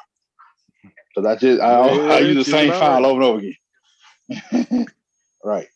Because 0.84 1.30
I 1.30 1.36
just 1.36 1.62
I, 1.62 2.16
I 2.16 2.20
use 2.20 2.46
the 2.46 2.52
same 2.52 2.72
file 2.72 3.02
right. 3.02 3.06
over 3.06 3.22
and 3.22 3.24
over 3.24 3.40
again. 3.40 4.88
right. 5.44 5.68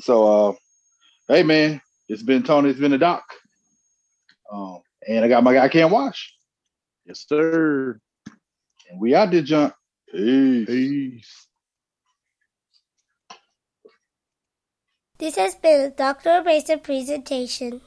So, 0.00 0.50
uh, 0.50 0.54
hey 1.28 1.42
man, 1.44 1.80
it's 2.08 2.22
been 2.24 2.42
Tony. 2.44 2.70
It's 2.70 2.80
been 2.80 2.92
a 2.94 2.98
doc. 2.98 3.24
Um, 4.52 4.80
and 5.08 5.24
I 5.24 5.28
got 5.28 5.44
my 5.44 5.54
guy 5.54 5.64
I 5.64 5.68
Can't 5.68 5.92
Watch, 5.92 6.36
Yes, 7.06 7.26
sir. 7.28 8.00
and 8.90 9.00
we 9.00 9.14
out 9.14 9.30
there, 9.32 9.42
jump. 9.42 9.74
Peace. 10.12 10.66
Peace. 10.66 11.48
This 15.18 15.36
has 15.36 15.54
been 15.54 15.80
a 15.80 15.90
Dr. 15.90 16.30
Abrasive 16.30 16.82
presentation. 16.82 17.80